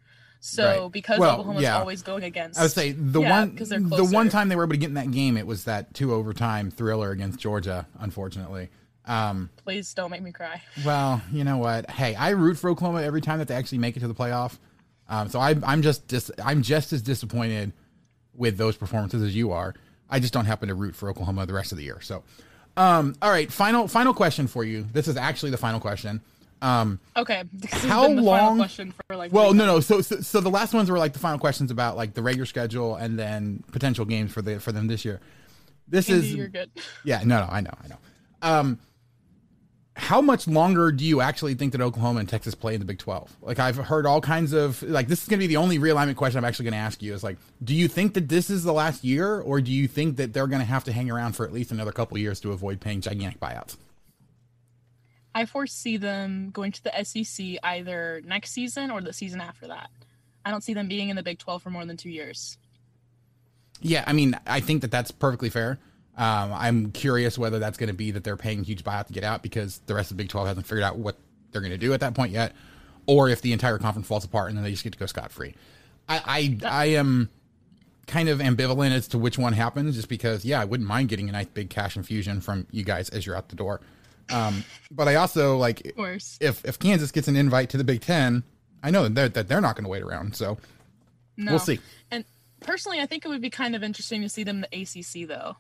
[0.41, 0.93] So right.
[0.93, 1.79] because well, Oklahoma's yeah.
[1.79, 4.75] always going against, I would say the yeah, one the one time they were able
[4.75, 7.89] to get in that game, it was that two overtime thriller against Georgia.
[7.99, 8.69] Unfortunately,
[9.05, 10.63] um, please don't make me cry.
[10.85, 11.91] Well, you know what?
[11.91, 14.59] Hey, I root for Oklahoma every time that they actually make it to the playoff.
[15.09, 17.73] Um, so I, I'm just dis- I'm just as disappointed
[18.35, 19.75] with those performances as you are.
[20.11, 22.01] I just don't happen to root for Oklahoma the rest of the year.
[22.01, 22.23] So,
[22.77, 24.87] um, all right, final final question for you.
[24.93, 26.21] This is actually the final question.
[26.61, 27.45] Um, okay.
[27.71, 28.59] How long?
[29.11, 29.81] Like well, no, no.
[29.81, 32.47] So, so, so the last ones were like the final questions about like the regular
[32.47, 35.21] schedule and then potential games for the for them this year.
[35.87, 36.71] This Andy, is you're good.
[37.05, 37.99] Yeah, no, no, I know, I know.
[38.43, 38.79] Um,
[39.99, 42.99] how much longer do you actually think that Oklahoma and Texas play in the Big
[42.99, 43.37] 12?
[43.43, 46.15] Like I've heard all kinds of like this is going to be the only realignment
[46.15, 48.63] question I'm actually going to ask you is like do you think that this is
[48.63, 51.33] the last year or do you think that they're going to have to hang around
[51.33, 53.77] for at least another couple years to avoid paying gigantic buyouts?
[55.39, 59.89] I foresee them going to the SEC either next season or the season after that.
[60.45, 62.59] I don't see them being in the Big 12 for more than two years.
[63.81, 65.79] Yeah, I mean, I think that that's perfectly fair.
[66.17, 69.23] Um, I'm curious whether that's going to be that they're paying huge buyout to get
[69.23, 71.17] out because the rest of the Big 12 hasn't figured out what
[71.53, 72.53] they're going to do at that point yet,
[73.07, 75.31] or if the entire conference falls apart and then they just get to go scot
[75.31, 75.55] free.
[76.09, 77.31] I, I, I am
[78.09, 81.29] kind of ambivalent as to which one happens, just because yeah, I wouldn't mind getting
[81.29, 83.81] a nice big cash infusion from you guys as you're out the door.
[84.31, 85.83] Um, but I also like
[86.41, 88.43] if if Kansas gets an invite to the Big Ten,
[88.83, 90.37] I know that they're, that they're not going to wait around.
[90.37, 90.59] So
[91.37, 91.53] no.
[91.53, 91.81] we'll see.
[92.11, 92.25] And
[92.61, 95.57] personally, I think it would be kind of interesting to see them the ACC though.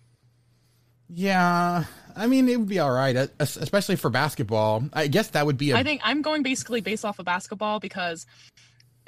[1.10, 4.84] Yeah, I mean it would be all right, especially for basketball.
[4.92, 5.70] I guess that would be.
[5.70, 5.76] A...
[5.76, 8.26] I think I'm going basically based off of basketball because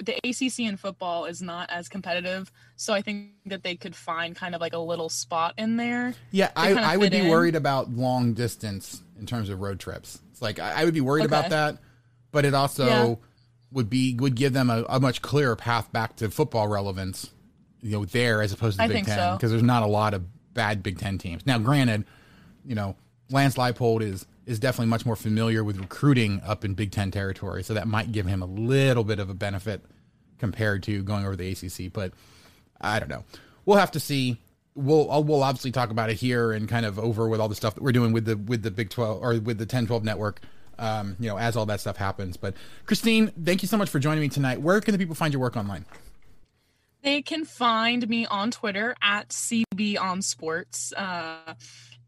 [0.03, 4.34] the ACC in football is not as competitive, so I think that they could find
[4.34, 6.14] kind of like a little spot in there.
[6.30, 7.28] Yeah, I, I would be in.
[7.28, 10.20] worried about long distance in terms of road trips.
[10.30, 11.36] It's like I, I would be worried okay.
[11.36, 11.78] about that,
[12.32, 13.14] but it also yeah.
[13.72, 17.30] would be would give them a, a, much clearer path back to football relevance,
[17.80, 19.53] you know, there as opposed to the Big Ten because so.
[19.57, 20.24] there's not a lot of
[20.55, 21.46] bad Big Ten teams.
[21.46, 22.05] Now, granted,
[22.64, 22.96] you know,
[23.30, 27.62] Lance Leipold is is definitely much more familiar with recruiting up in Big Ten territory,
[27.62, 29.82] so that might give him a little bit of a benefit
[30.38, 31.92] compared to going over the ACC.
[31.92, 32.12] But
[32.80, 33.24] I don't know.
[33.64, 34.38] We'll have to see.
[34.74, 37.55] We'll uh, we'll obviously talk about it here and kind of over with all the
[37.55, 40.40] stuff that we're doing with the with the Big Twelve or with the 10-12 network.
[40.78, 42.36] Um, you know, as all that stuff happens.
[42.36, 42.55] But
[42.86, 44.62] Christine, thank you so much for joining me tonight.
[44.62, 45.84] Where can the people find your work online?
[47.03, 50.92] They can find me on Twitter at CB on Sports.
[50.94, 51.55] Uh,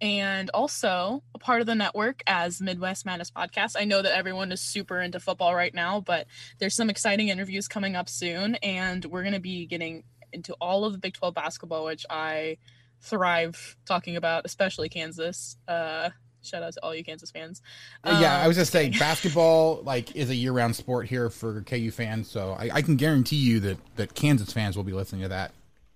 [0.02, 3.76] and also a part of the network as Midwest Madness podcast.
[3.78, 6.26] I know that everyone is super into football right now, but
[6.58, 10.84] there's some exciting interviews coming up soon, and we're going to be getting into all
[10.84, 12.58] of the Big 12 basketball, which I
[13.00, 15.56] thrive talking about, especially Kansas.
[15.68, 16.10] Uh,
[16.42, 17.62] shout out to all you Kansas fans.
[18.02, 21.92] Um, yeah, I was just saying basketball like is a year-round sport here for KU
[21.92, 25.28] fans, so I, I can guarantee you that that Kansas fans will be listening to
[25.28, 25.52] that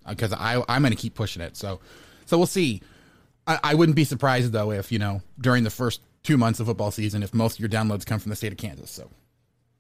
[0.09, 1.57] because uh, I I'm going to keep pushing it.
[1.57, 1.81] So
[2.27, 2.83] so we'll see.
[3.47, 6.67] I, I wouldn't be surprised though if you know during the first two months of
[6.67, 8.91] football season if most of your downloads come from the state of Kansas.
[8.91, 9.11] So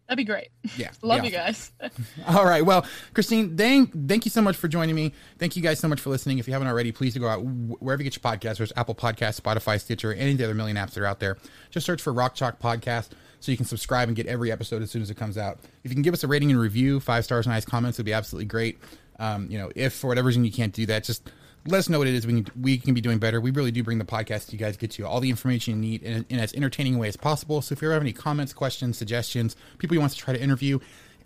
[0.06, 0.50] That'd be great.
[0.76, 0.90] Yeah.
[1.02, 1.72] Love you guys.
[2.28, 2.64] All right.
[2.64, 5.12] Well, Christine, thank, thank you so much for joining me.
[5.38, 6.38] Thank you guys so much for listening.
[6.38, 8.58] If you haven't already, please go out wherever you get your podcasts.
[8.58, 11.38] There's Apple Podcasts, Spotify, Stitcher, any of the other million apps that are out there.
[11.70, 13.10] Just search for Rock Chalk Podcast
[13.40, 15.58] so you can subscribe and get every episode as soon as it comes out.
[15.82, 18.12] If you can give us a rating and review, five stars, nice comments, would be
[18.12, 18.78] absolutely great.
[19.18, 21.30] Um, you know, if for whatever reason you can't do that, just
[21.66, 23.40] let us know what it is we can, we can be doing better.
[23.40, 25.80] We really do bring the podcast to you guys, get you all the information you
[25.80, 27.62] need in, in as entertaining a way as possible.
[27.62, 30.40] So if you ever have any comments, questions, suggestions, people you want to try to
[30.40, 30.78] interview,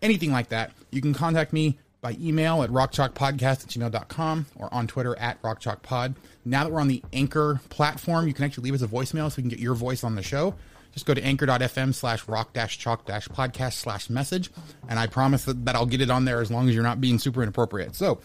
[0.02, 4.86] anything like that, you can contact me by email at rockchalkpodcast at gmail.com or on
[4.86, 6.14] Twitter at rockchalkpod.
[6.44, 9.36] Now that we're on the Anchor platform, you can actually leave us a voicemail so
[9.36, 10.54] we can get your voice on the show.
[10.92, 14.50] Just go to anchor.fm slash rock dash chalk dash podcast slash message.
[14.88, 17.00] And I promise that, that I'll get it on there as long as you're not
[17.00, 17.94] being super inappropriate.
[17.94, 18.20] So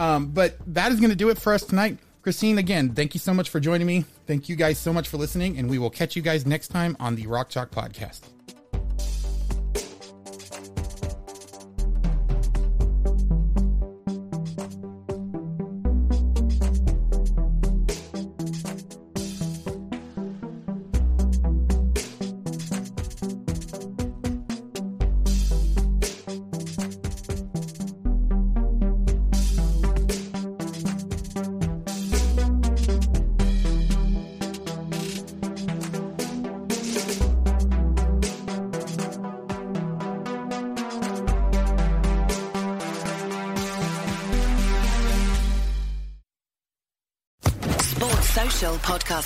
[0.00, 1.98] um, but that is going to do it for us tonight.
[2.22, 4.04] Christine, again, thank you so much for joining me.
[4.26, 6.96] Thank you guys so much for listening, and we will catch you guys next time
[6.98, 8.39] on the Rock Chalk Podcast.